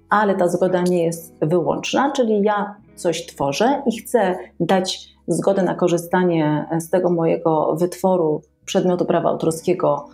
[0.10, 5.76] ale ta zgoda nie jest wyłączna, czyli ja coś tworzę i chcę dać zgodę na
[5.76, 10.06] korzystanie z tego mojego wytworu przedmiotu prawa autorskiego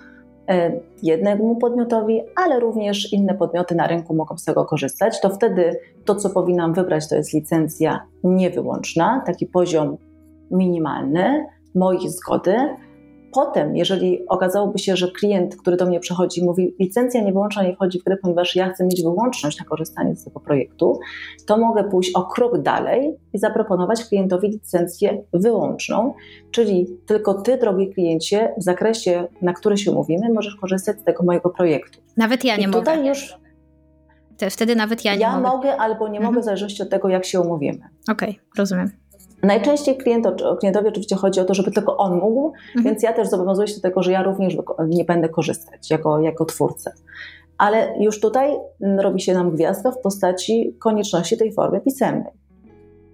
[0.50, 0.72] e,
[1.04, 6.16] jednemu podmiotowi, ale również inne podmioty na rynku mogą z tego korzystać, to wtedy to,
[6.16, 9.98] co powinnam wybrać, to jest licencja niewyłączna, taki poziom
[10.52, 11.46] minimalny
[11.76, 12.56] mojej zgody,
[13.34, 17.76] potem, jeżeli okazałoby się, że klient, który do mnie przychodzi, mówi, licencja nie wyłącza, nie
[17.76, 21.00] wchodzi w grę, ponieważ ja chcę mieć wyłączność na korzystanie z tego projektu,
[21.46, 26.14] to mogę pójść o krok dalej i zaproponować klientowi licencję wyłączną,
[26.52, 31.24] czyli tylko ty, drogi kliencie, w zakresie, na który się umówimy, możesz korzystać z tego
[31.24, 32.00] mojego projektu.
[32.18, 32.80] Nawet ja nie I mogę.
[32.80, 33.38] Tutaj już
[34.38, 35.58] to wtedy nawet ja nie ja mogę.
[35.58, 36.26] mogę albo nie Mhm.
[36.26, 37.80] mogę, w zależności od tego, jak się umówimy.
[38.12, 38.90] Okej, rozumiem.
[39.44, 40.28] Najczęściej klient,
[40.60, 42.86] klientowi oczywiście chodzi o to, żeby tylko on mógł, Mhm.
[42.86, 46.46] więc ja też zobowiązuję się do tego, że ja również nie będę korzystać jako, jako
[46.46, 46.92] twórca.
[47.58, 52.34] Ale już tutaj mm, robi się nam gwiazdka w postaci konieczności tej formy pisemnej.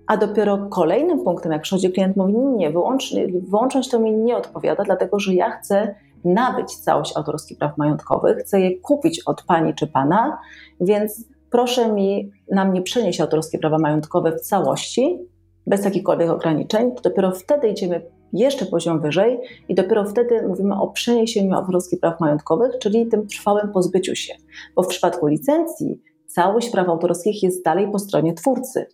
[0.08, 3.16] A dopiero kolejnym punktem, jak przychodzi klient, mówi: Nie, wyłącz,
[3.50, 5.96] wyłączność to mi nie odpowiada, dlatego że ja chcę
[6.26, 10.38] nabyć całość autorskich praw majątkowych, chcę je kupić od pani czy pana,
[10.82, 15.20] więc proszę mi na mnie przenieść autorskie prawa majątkowe w całości,
[15.68, 18.02] bez jakichkolwiek ograniczeń, to dopiero wtedy idziemy
[18.34, 19.40] jeszcze poziom wyżej
[19.70, 24.34] i dopiero wtedy mówimy o przeniesieniu autorskich praw majątkowych, czyli tym trwałym pozbyciu się.
[24.76, 28.86] Bo w przypadku licencji całość praw autorskich jest dalej po stronie twórcy.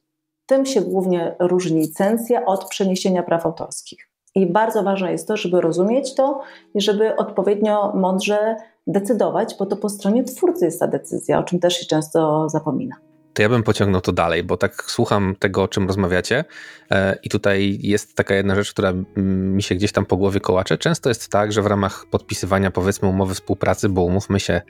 [0.46, 4.08] Tym się głównie różni licencja od przeniesienia praw autorskich.
[4.36, 6.42] I bardzo ważne jest to, żeby rozumieć to
[6.76, 8.56] i żeby odpowiednio mądrze
[8.88, 12.96] decydować, bo to po stronie twórcy jest ta decyzja, o czym też się często zapomina.
[13.34, 16.46] To ja bym pociągnął to dalej, bo tak słucham tego, o czym rozmawiacie
[16.92, 20.78] e, i tutaj jest taka jedna rzecz, która mi się gdzieś tam po głowie kołacze.
[20.78, 24.62] Często jest tak, że w ramach podpisywania powiedzmy umowy współpracy, bo umówmy się,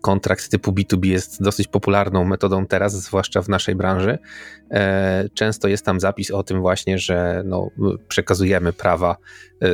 [0.00, 4.18] kontrakt typu B2B jest dosyć popularną metodą teraz, zwłaszcza w naszej branży.
[4.70, 7.70] E, Często jest tam zapis o tym właśnie, że no,
[8.08, 9.16] przekazujemy prawa
[9.62, 9.66] e,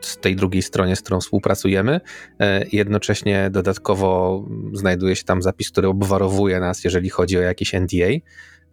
[0.00, 2.00] z tej drugiej stronie, z którą współpracujemy.
[2.72, 8.06] Jednocześnie dodatkowo znajduje się tam zapis, który obwarowuje nas, jeżeli chodzi o jakieś NDA.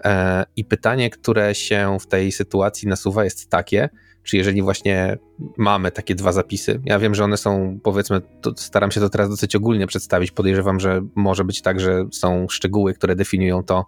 [0.04, 3.89] E, I pytanie, które się w tej sytuacji nasuwa, jest takie,
[4.24, 5.18] czy jeżeli właśnie
[5.58, 8.22] mamy takie dwa zapisy, ja wiem, że one są, powiedzmy,
[8.56, 10.32] staram się to teraz dosyć ogólnie przedstawić.
[10.32, 13.86] Podejrzewam, że może być tak, że są szczegóły, które definiują to,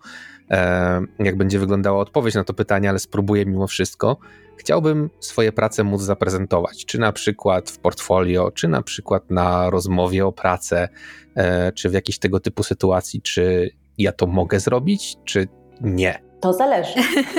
[0.52, 4.18] e, jak będzie wyglądała odpowiedź na to pytanie, ale spróbuję mimo wszystko.
[4.58, 10.26] Chciałbym swoje prace móc zaprezentować, czy na przykład w portfolio, czy na przykład na rozmowie
[10.26, 10.90] o pracę,
[11.36, 13.72] e, czy w jakiejś tego typu sytuacji, czy
[14.02, 15.48] ja to mogę zrobić, czy
[15.82, 16.20] nie.
[16.42, 16.94] To zależy.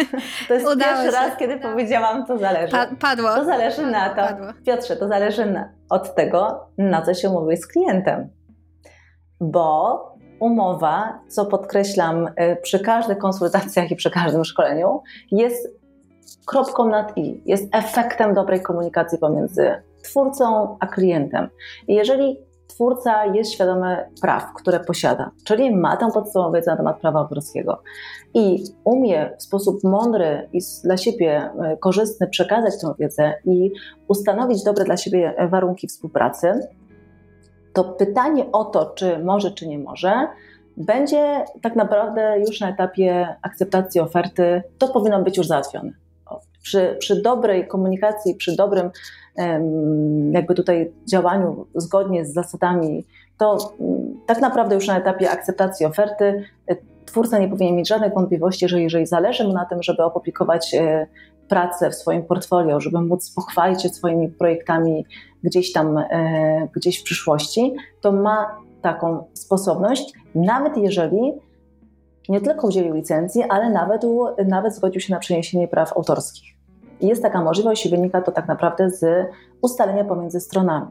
[0.49, 1.11] To jest Udało pierwszy się.
[1.11, 2.73] raz, kiedy powiedziałam, to zależy.
[2.73, 3.35] Pa padło.
[3.35, 4.17] To zależy na to.
[4.17, 4.47] Padło.
[4.67, 8.29] Piotrze, to zależy na, od tego, na co się umówisz z klientem.
[9.41, 9.99] Bo
[10.41, 15.69] umowa, co podkreślam y, przy każdych konsultacjach i przy każdym szkoleniu, jest
[16.47, 21.49] kropką nad i, jest efektem dobrej komunikacji pomiędzy twórcą a klientem.
[21.89, 22.39] I jeżeli
[22.75, 27.83] twórca jest świadomy praw, które posiada, czyli ma tę podstawową wiedzę na temat prawa autorskiego
[28.35, 33.71] i umie w sposób mądry i dla siebie y, korzystny przekazać tę wiedzę i
[34.09, 36.69] ustanowić dobre dla siebie warunki współpracy,
[37.73, 40.29] to pytanie o to, czy może, czy nie może,
[40.77, 45.93] będzie tak naprawdę już na etapie akceptacji oferty, to powinno być już załatwione.
[46.63, 48.91] Przy, przy dobrej komunikacji, przy dobrym
[50.33, 53.05] jakby tutaj działaniu zgodnie z zasadami,
[53.39, 58.15] to mm, tak naprawdę już na etapie akceptacji oferty e, twórca nie powinien mieć żadnych
[58.15, 61.07] wątpliwości, że jeżeli zależy mu na tym, żeby opublikować e,
[61.49, 65.07] pracę w swoim portfolio, żeby móc pochwalić się swoimi projektami
[65.43, 71.33] gdzieś tam, e, gdzieś w przyszłości, to ma taką sposobność, nawet jeżeli
[72.29, 74.03] nie tylko udzielił licencji, ale nawet,
[74.47, 76.62] nawet zgodził się na przeniesienie praw autorskich.
[77.03, 79.27] Jest taka możliwość i wynika to tak naprawdę z
[79.63, 80.87] ustalenia pomiędzy stronami.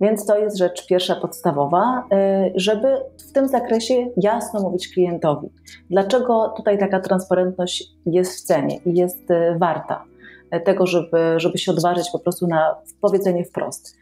[0.00, 2.88] Więc to jest rzecz pierwsza podstawowa, y, żeby
[3.28, 5.48] w tym zakresie jasno mówić klientowi,
[5.90, 10.04] dlaczego tutaj taka transparentność jest w cenie i jest y, warta
[10.54, 13.96] y, tego, żeby, żeby się odważyć po prostu na powiedzenie wprost.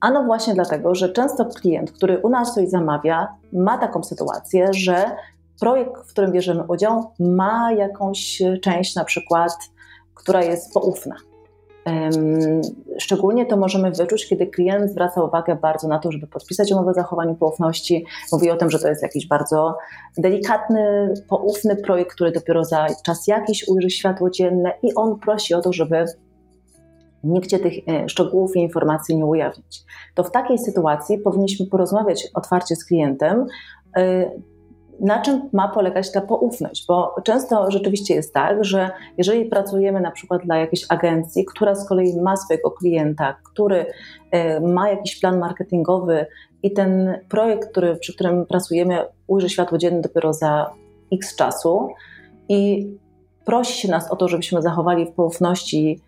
[0.00, 5.16] Ano właśnie dlatego, że często klient, który u nas coś zamawia, ma taką sytuację, że
[5.60, 9.52] projekt, w którym bierzemy udział, ma jakąś część na przykład,
[10.26, 11.16] która jest poufna.
[12.98, 16.94] Szczególnie to możemy wyczuć, kiedy klient zwraca uwagę bardzo na to, żeby podpisać umowę o
[16.94, 18.04] zachowaniu poufności.
[18.32, 19.78] Mówi o tym, że to jest jakiś bardzo
[20.18, 25.60] delikatny, poufny projekt, który dopiero za czas jakiś ujrzy światło dzienne i on prosi o
[25.60, 26.04] to, żeby
[27.24, 29.82] nigdzie tych e, szczegółów i informacji nie ujawnić.
[30.14, 33.46] To w takiej sytuacji powinniśmy porozmawiać otwarcie z klientem,
[33.96, 34.30] e,
[35.00, 40.10] na czym ma polegać ta poufność, bo często rzeczywiście jest tak, że jeżeli pracujemy na
[40.10, 43.86] przykład dla jakiejś agencji, która z kolei ma swojego klienta, który
[44.30, 46.26] e, ma jakiś plan marketingowy
[46.62, 50.70] i ten projekt, który, przy którym pracujemy, ujrzy światło dzienne dopiero za
[51.12, 51.88] x czasu
[52.48, 52.90] i
[53.44, 56.00] prosi się nas o to, żebyśmy zachowali w poufności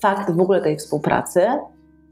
[0.00, 1.46] fakt w ogóle tej współpracy,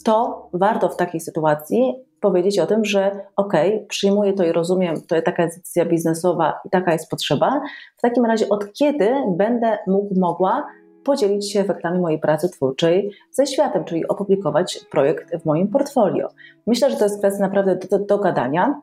[0.05, 1.95] to warto w takiej sytuacji
[2.25, 3.53] powiedzieć o tym, że ok,
[3.89, 7.61] przyjmuję to i rozumiem, to jest taka decyzja biznesowa i taka jest potrzeba.
[7.97, 10.67] W takim razie od kiedy będę mógł, mogła
[11.05, 16.29] podzielić się efektami mojej pracy twórczej ze światem, czyli opublikować projekt w moim portfolio.
[16.67, 18.81] Myślę, że to jest kwestia naprawdę do, do, do gadania.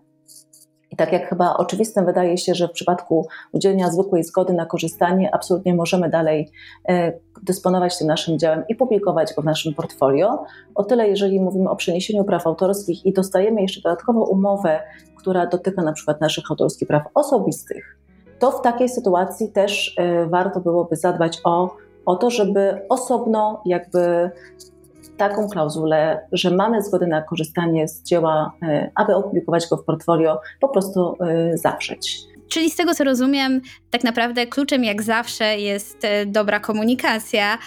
[0.92, 5.36] I tak jak chyba oczywistym wydaje się, że w przypadku udzielenia zwykłej zgody na korzystanie
[5.36, 6.50] absolutnie możemy dalej
[6.90, 7.14] e,
[7.44, 10.44] dysponować tym naszym dziełem i publikować go w naszym portfolio,
[10.76, 14.80] o tyle jeżeli mówimy o przeniesieniu praw autorskich i dostajemy jeszcze dodatkowo umowę,
[15.16, 17.98] która dotyka na przykład naszych autorskich praw osobistych,
[18.40, 21.76] to w takiej sytuacji też e, warto byłoby zadbać o,
[22.06, 24.32] o to, żeby osobno jakby
[25.30, 30.42] taką klauzulę, że mamy zgodę na korzystanie z dzieła, e, aby opublikować go w portfolio,
[30.60, 32.18] po prostu e, zawrzeć.
[32.50, 33.62] Czyli z tego co rozumiem,
[33.92, 37.58] tak naprawdę kluczem jak zawsze jest e, dobra komunikacja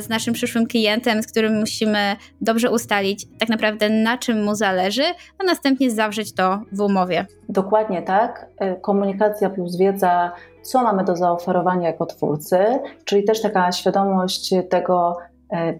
[0.00, 5.02] z naszym przyszłym klientem, z którym musimy dobrze ustalić tak naprawdę na czym mu zależy,
[5.38, 7.26] a następnie zawrzeć to w umowie.
[7.48, 8.46] Dokładnie tak.
[8.82, 10.32] Komunikacja plus wiedza,
[10.62, 12.58] co mamy do zaoferowania jako twórcy,
[13.04, 15.16] czyli też taka świadomość tego,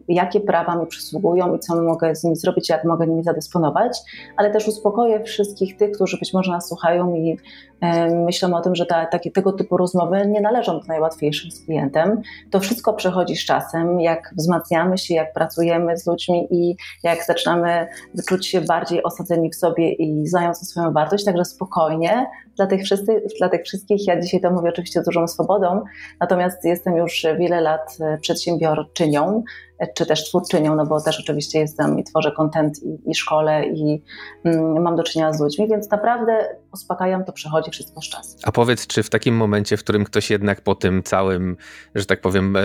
[0.08, 3.98] jakie prawa mi przysługują i co mogę z nimi zrobić, jak mogę nimi zadysponować,
[4.36, 7.38] ale też uspokoję wszystkich tych, którzy być może nas słuchają i
[7.80, 11.64] e, myślą o tym, że ta, takie, tego typu rozmowy nie należą do najłatwiejszych z
[11.64, 12.22] klientem.
[12.50, 17.86] To wszystko przechodzi z czasem, jak wzmacniamy się, jak pracujemy z ludźmi i jak zaczynamy
[18.28, 23.22] czuć się bardziej osadzeni w sobie i znając swoją wartość, także spokojnie, dla tych, wszyscy,
[23.38, 24.06] dla tych wszystkich.
[24.06, 25.84] Ja dzisiaj to mówię oczywiście z dużą swobodą,
[26.20, 29.42] natomiast jestem już wiele lat e, przedsiębiorczynią,
[29.78, 33.66] e, czy też twórczynią, no bo też oczywiście jestem i tworzę content i, i szkole
[33.66, 34.02] i
[34.44, 38.40] mm, mam do czynienia z ludźmi, więc naprawdę uspokajam, to przechodzi wszystko z czasem.
[38.44, 41.56] A powiedz, czy w takim momencie, w którym ktoś jednak po tym całym,
[41.94, 42.60] że tak powiem, e,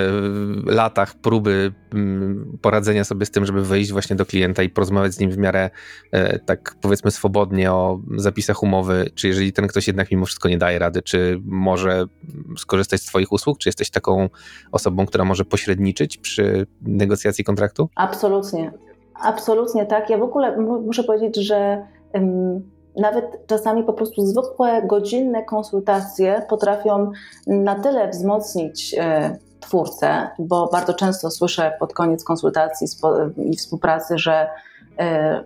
[0.65, 5.19] latach próby mm, poradzenia sobie z tym, żeby wejść właśnie do klienta i porozmawiać z
[5.19, 5.69] nim w miarę
[6.45, 10.57] tak powiedzmy swobodnie o zapisach umowy, czy jeżeli ten ktoś ktoś jednak mimo wszystko nie
[10.57, 12.05] daje rady, czy może
[12.57, 13.57] skorzystać z Twoich usług?
[13.57, 14.29] Czy jesteś taką
[14.71, 17.89] osobą, która może pośredniczyć przy negocjacji kontraktu?
[17.95, 18.71] Absolutnie.
[19.21, 20.09] Absolutnie tak.
[20.09, 27.11] Ja w ogóle muszę powiedzieć, że um, nawet czasami po prostu zwykłe, godzinne konsultacje potrafią
[27.47, 32.87] na tyle wzmocnić e, twórcę, bo bardzo często słyszę pod koniec konsultacji
[33.45, 34.47] i współpracy, że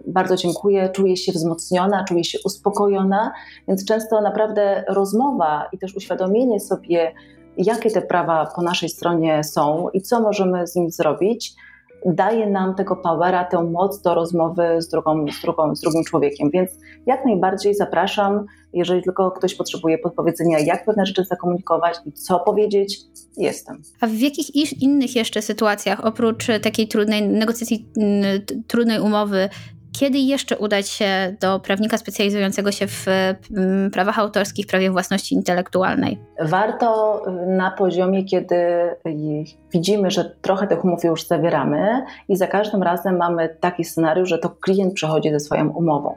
[0.07, 3.33] bardzo dziękuję, czuję się wzmocniona, czuję się uspokojona,
[3.67, 7.13] więc często naprawdę rozmowa i też uświadomienie sobie,
[7.57, 11.55] jakie te prawa po naszej stronie są i co możemy z nimi zrobić,
[12.05, 16.49] daje nam tego powera, tę moc do rozmowy z, drugą, z, drugą, z drugim człowiekiem.
[16.53, 16.69] Więc
[17.05, 22.99] jak najbardziej zapraszam, jeżeli tylko ktoś potrzebuje podpowiedzenia, jak pewne rzeczy zakomunikować i co powiedzieć,
[23.37, 23.81] jestem.
[24.01, 27.87] A w jakich innych jeszcze sytuacjach, oprócz takiej trudnej negocjacji,
[28.67, 29.49] trudnej umowy,
[29.99, 36.19] kiedy jeszcze udać się do prawnika specjalizującego się w mm, prawach autorskich, prawie własności intelektualnej?
[36.39, 38.55] Warto na poziomie, kiedy
[39.73, 44.37] widzimy, że trochę tych umów już zawieramy i za każdym razem mamy taki scenariusz, że
[44.37, 46.15] to klient przychodzi ze swoją umową.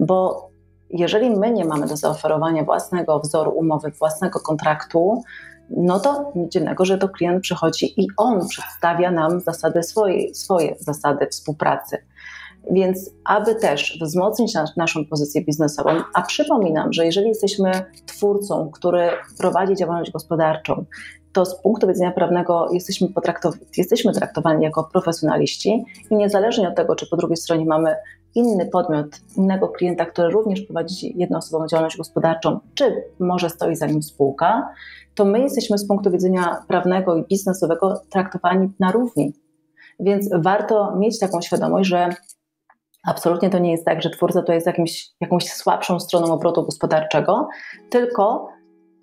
[0.00, 0.48] Bo
[0.90, 5.22] jeżeli my nie mamy do zaoferowania własnego wzoru umowy, własnego kontraktu,
[5.70, 10.74] no to nic dziwnego, że to klient przychodzi i on przedstawia nam zasady swojej, swoje
[10.78, 11.98] zasady współpracy.
[12.70, 17.70] Więc aby też wzmocnić nas, naszą pozycję biznesową, a przypominam, że jeżeli jesteśmy
[18.06, 19.08] twórcą, który
[19.38, 20.84] prowadzi działalność gospodarczą,
[21.32, 23.08] to z punktu widzenia prawnego jesteśmy,
[23.76, 27.94] jesteśmy traktowani jako profesjonaliści i niezależnie od tego, czy po drugiej stronie mamy
[28.34, 34.02] inny podmiot, innego klienta, który również prowadzi jednoosobową działalność gospodarczą, czy może stoi za nim
[34.02, 34.68] spółka,
[35.14, 39.32] to my jesteśmy z punktu widzenia prawnego i biznesowego traktowani na równi.
[40.00, 42.08] Więc warto mieć taką świadomość, że
[43.06, 47.48] Absolutnie to nie jest tak, że twórca to jest jakimś, jakąś słabszą stroną obrotu gospodarczego,
[47.90, 48.48] tylko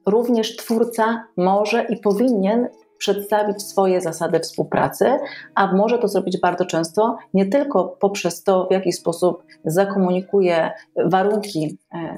[0.06, 5.20] również twórca może i powinien przedstawić swoje zasady współpracy,
[5.56, 10.72] a może to zrobić bardzo często nie tylko poprzez to, w jaki sposób zakomunikuje
[11.06, 12.18] warunki, e,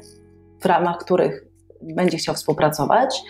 [0.60, 1.46] w ramach których
[1.82, 3.24] będzie chciał współpracować,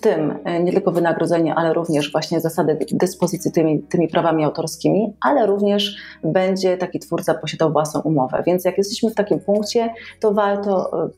[0.00, 5.16] w tym e, nie tylko wynagrodzenie, ale również właśnie zasady dyspozycji tymi, tymi prawami autorskimi,
[5.20, 8.42] ale również będzie taki twórca posiadał własną umowę.
[8.46, 11.08] Więc jak jesteśmy w takim punkcie, to warto e,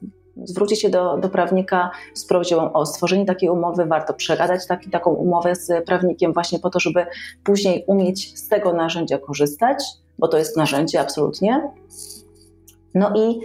[0.45, 5.11] zwrócić się do, do prawnika z prośbą o stworzenie takiej umowy, warto przegadać taki, taką
[5.11, 7.07] umowę z prawnikiem właśnie po to, żeby
[7.45, 9.85] później umieć z tego narzędzia korzystać,
[10.19, 11.71] bo to jest narzędzie absolutnie.
[12.95, 13.41] No i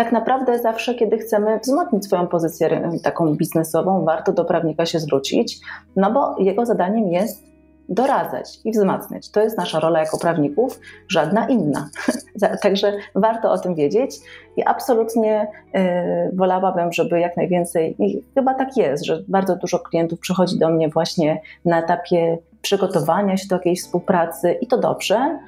[0.00, 5.60] tak naprawdę zawsze, kiedy chcemy wzmocnić swoją pozycję taką biznesową, warto do prawnika się zwrócić,
[5.96, 7.44] no bo jego zadaniem jest
[7.88, 9.30] doradzać i wzmacniać.
[9.30, 11.88] To jest nasza rola jako prawników, żadna inna.
[12.62, 14.16] Także warto o tym wiedzieć
[14.56, 15.46] i absolutnie
[15.76, 20.68] y, wolałabym, żeby jak najwięcej, i chyba tak jest, że bardzo dużo klientów przychodzi do
[20.68, 25.38] mnie właśnie na etapie przygotowania się do jakiejś współpracy i to dobrze,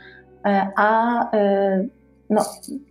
[0.46, 2.01] y, a y,
[2.32, 2.44] no,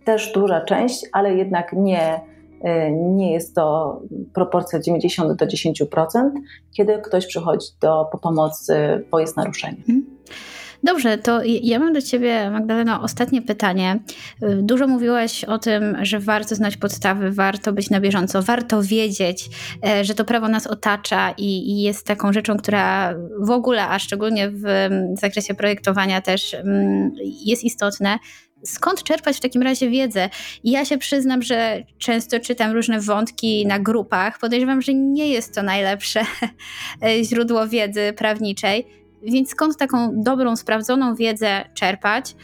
[0.04, 2.20] też duża część, ale jednak nie
[2.64, 4.00] Y, nie jest to
[4.34, 6.30] proporcja 90 do 10%,
[6.76, 9.76] kiedy ktoś przychodzi do, po pomocy, bo jest naruszenie.
[9.78, 10.06] Mhm.
[10.84, 14.00] Dobrze, to ja mam do Ciebie, Magdalena, ostatnie pytanie.
[14.42, 19.48] Y, dużo mówiłaś o tym, że warto znać podstawy, warto być na bieżąco, warto wiedzieć,
[19.86, 23.98] e, że to prawo nas otacza i, i jest taką rzeczą, która w ogóle, a
[23.98, 24.64] szczególnie w
[25.20, 27.12] zakresie projektowania też mm,
[27.44, 28.18] jest istotne
[28.64, 30.30] skąd czerpać w takim razie wiedzę?
[30.64, 34.38] Ja się przyznam, że często czytam różne wątki na grupach.
[34.38, 36.20] Podejrzewam, że nie jest to najlepsze
[37.28, 38.86] źródło wiedzy prawniczej.
[39.22, 42.34] Więc skąd taką dobrą, sprawdzoną wiedzę czerpać?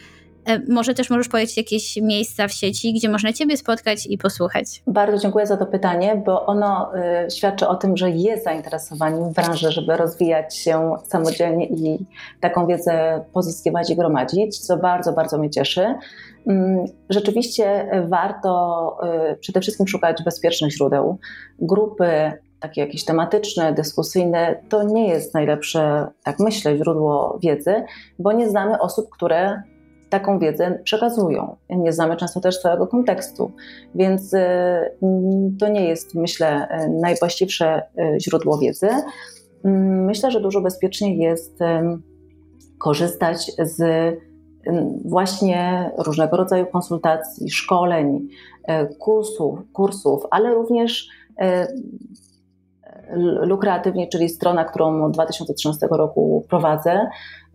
[0.49, 4.83] E, może też możesz powiedzieć jakieś miejsca w sieci, gdzie można Ciebie spotkać i posłuchać.
[4.87, 6.91] Bardzo dziękuję za to pytanie, bo ono
[7.25, 12.05] y, świadczy o tym, że jest zainteresowanie w branży, żeby rozwijać się samodzielnie i
[12.39, 15.95] taką wiedzę pozyskiwać i gromadzić, co bardzo, bardzo mnie cieszy.
[16.47, 18.97] Mm, rzeczywiście warto
[19.31, 21.17] y, przede wszystkim szukać bezpiecznych źródeł.
[21.59, 27.83] Grupy takie jakieś tematyczne, dyskusyjne, to nie jest najlepsze, tak myślę, źródło wiedzy,
[28.19, 29.61] bo nie znamy osób, które
[30.09, 31.55] taką wiedzę przekazują.
[31.69, 33.51] Nie znamy często też całego kontekstu,
[33.95, 34.39] więc y,
[35.59, 36.67] to nie jest, myślę,
[37.01, 37.81] najwłaściwsze
[38.15, 38.89] y, źródło wiedzy.
[39.63, 41.59] Mm, myślę, że dużo bezpieczniej jest
[42.77, 43.81] korzystać z
[45.05, 48.27] właśnie różnego rodzaju konsultacji, szkoleń,
[48.99, 51.09] kursów, kursów ale również
[53.41, 57.07] Lukreatywnie, czyli strona, którą od 2013 roku prowadzę,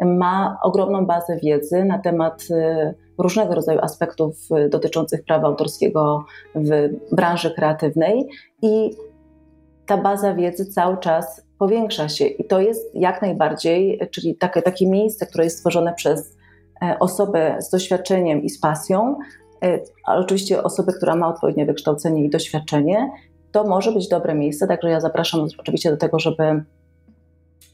[0.04, 4.36] ma ogromną bazę wiedzy na temat y, różnego rodzaju aspektów
[4.66, 6.24] y, dotyczących prawa autorskiego
[6.54, 8.28] w branży kreatywnej
[8.62, 8.90] i
[9.86, 14.86] ta baza wiedzy cały czas powiększa się i to jest jak najbardziej, czyli takie, takie
[14.86, 16.36] miejsce, które jest stworzone przez
[16.82, 19.16] e, osobę z doświadczeniem i z pasją,
[20.04, 23.10] ale oczywiście osobę, która ma odpowiednie wykształcenie i doświadczenie,
[23.54, 26.62] to może być dobre miejsce, także ja zapraszam oczywiście do tego, żeby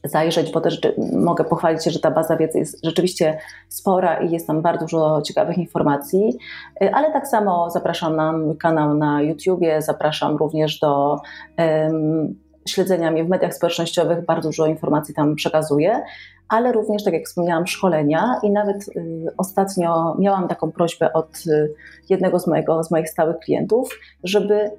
[0.03, 0.81] zajrzeć, bo też
[1.13, 3.37] mogę pochwalić się, że ta baza wiedzy jest rzeczywiście
[3.69, 6.37] spora i jest tam bardzo dużo ciekawych informacji,
[6.83, 11.19] y, ale tak samo zapraszam na mój kanał na YouTubie, zapraszam również do
[11.57, 12.35] um,
[12.69, 16.01] śledzenia mnie w mediach społecznościowych, bardzo dużo informacji tam przekazuję,
[16.49, 21.73] ale również, tak jak wspomniałam, szkolenia i nawet y, ostatnio miałam taką prośbę od y,
[22.09, 24.71] jednego z, mojego, z moich stałych klientów, żeby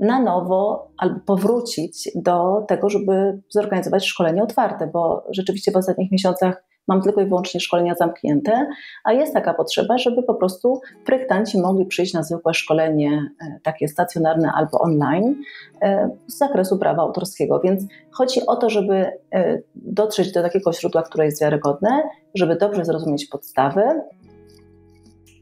[0.00, 6.62] na nowo albo powrócić do tego, żeby zorganizować szkolenie otwarte, bo rzeczywiście w ostatnich miesiącach
[6.88, 8.66] mam tylko i wyłącznie szkolenia zamknięte,
[9.04, 13.88] a jest taka potrzeba, żeby po prostu projektanci mogli przyjść na zwykłe szkolenie e, takie
[13.88, 15.42] stacjonarne albo online
[15.82, 17.60] e, z zakresu prawa autorskiego.
[17.60, 22.02] Więc chodzi o to, żeby e, dotrzeć do takiego źródła, które jest wiarygodne,
[22.34, 23.82] żeby dobrze zrozumieć podstawy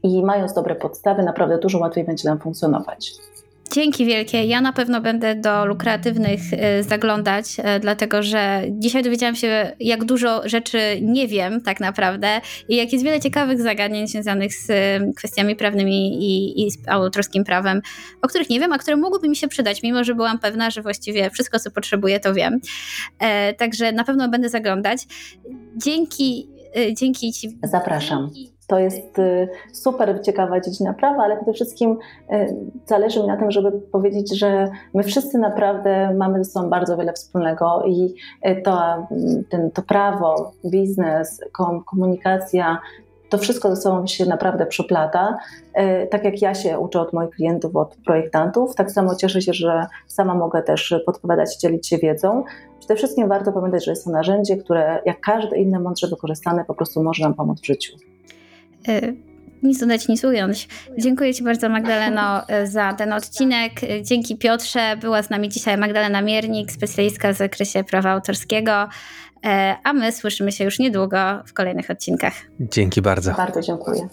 [0.03, 3.11] i mając dobre podstawy, naprawdę dużo łatwiej będzie nam funkcjonować.
[3.73, 4.45] Dzięki wielkie.
[4.45, 10.05] Ja na pewno będę do lukratywnych y, zaglądać, y, dlatego że dzisiaj dowiedziałam się, jak
[10.05, 15.13] dużo rzeczy nie wiem tak naprawdę i jak jest wiele ciekawych zagadnień związanych z y,
[15.15, 17.81] kwestiami prawnymi i, i z autorskim prawem,
[18.21, 20.81] o których nie wiem, a które mogłyby mi się przydać, mimo że byłam pewna, że
[20.81, 22.59] właściwie wszystko, co potrzebuję, to wiem.
[23.19, 25.01] E, także na pewno będę zaglądać.
[25.77, 26.47] Dzięki,
[26.93, 27.59] dzięki Ci.
[27.63, 28.29] Zapraszam.
[28.69, 31.97] To jest y, super ciekawa dziedzina prawa, ale przede wszystkim
[32.31, 32.55] y,
[32.85, 37.13] zależy mi na tym, żeby powiedzieć, że my wszyscy naprawdę mamy ze sobą bardzo wiele
[37.13, 38.15] wspólnego i
[38.47, 39.07] y, to,
[39.49, 41.41] ten, to prawo, biznes,
[41.85, 42.79] komunikacja,
[43.29, 45.37] to wszystko ze sobą się naprawdę przeplata.
[46.11, 49.85] Tak jak ja się uczę od moich klientów, od projektantów, tak samo cieszę się, że
[50.07, 52.43] sama mogę też podpowiadać, dzielić się wiedzą.
[52.79, 56.73] Przede wszystkim warto pamiętać, że jest to narzędzie, które jak każde inne mądrze wykorzystane po
[56.73, 57.97] prostu może nam pomóc w życiu.
[58.87, 59.15] Y,
[59.63, 60.67] nic dodać, nic ująć.
[60.97, 63.71] Dziękuję Ci bardzo, Magdaleno, za ten odcinek.
[64.01, 64.97] Dzięki Piotrze.
[65.01, 68.83] Była z nami dzisiaj Magdalena Miernik, specjalistka w zakresie prawa autorskiego.
[68.83, 69.49] Y,
[69.83, 72.33] a my słyszymy się już niedługo w kolejnych odcinkach.
[72.59, 73.33] Dzięki bardzo.
[73.33, 74.09] Bardzo dziękuję.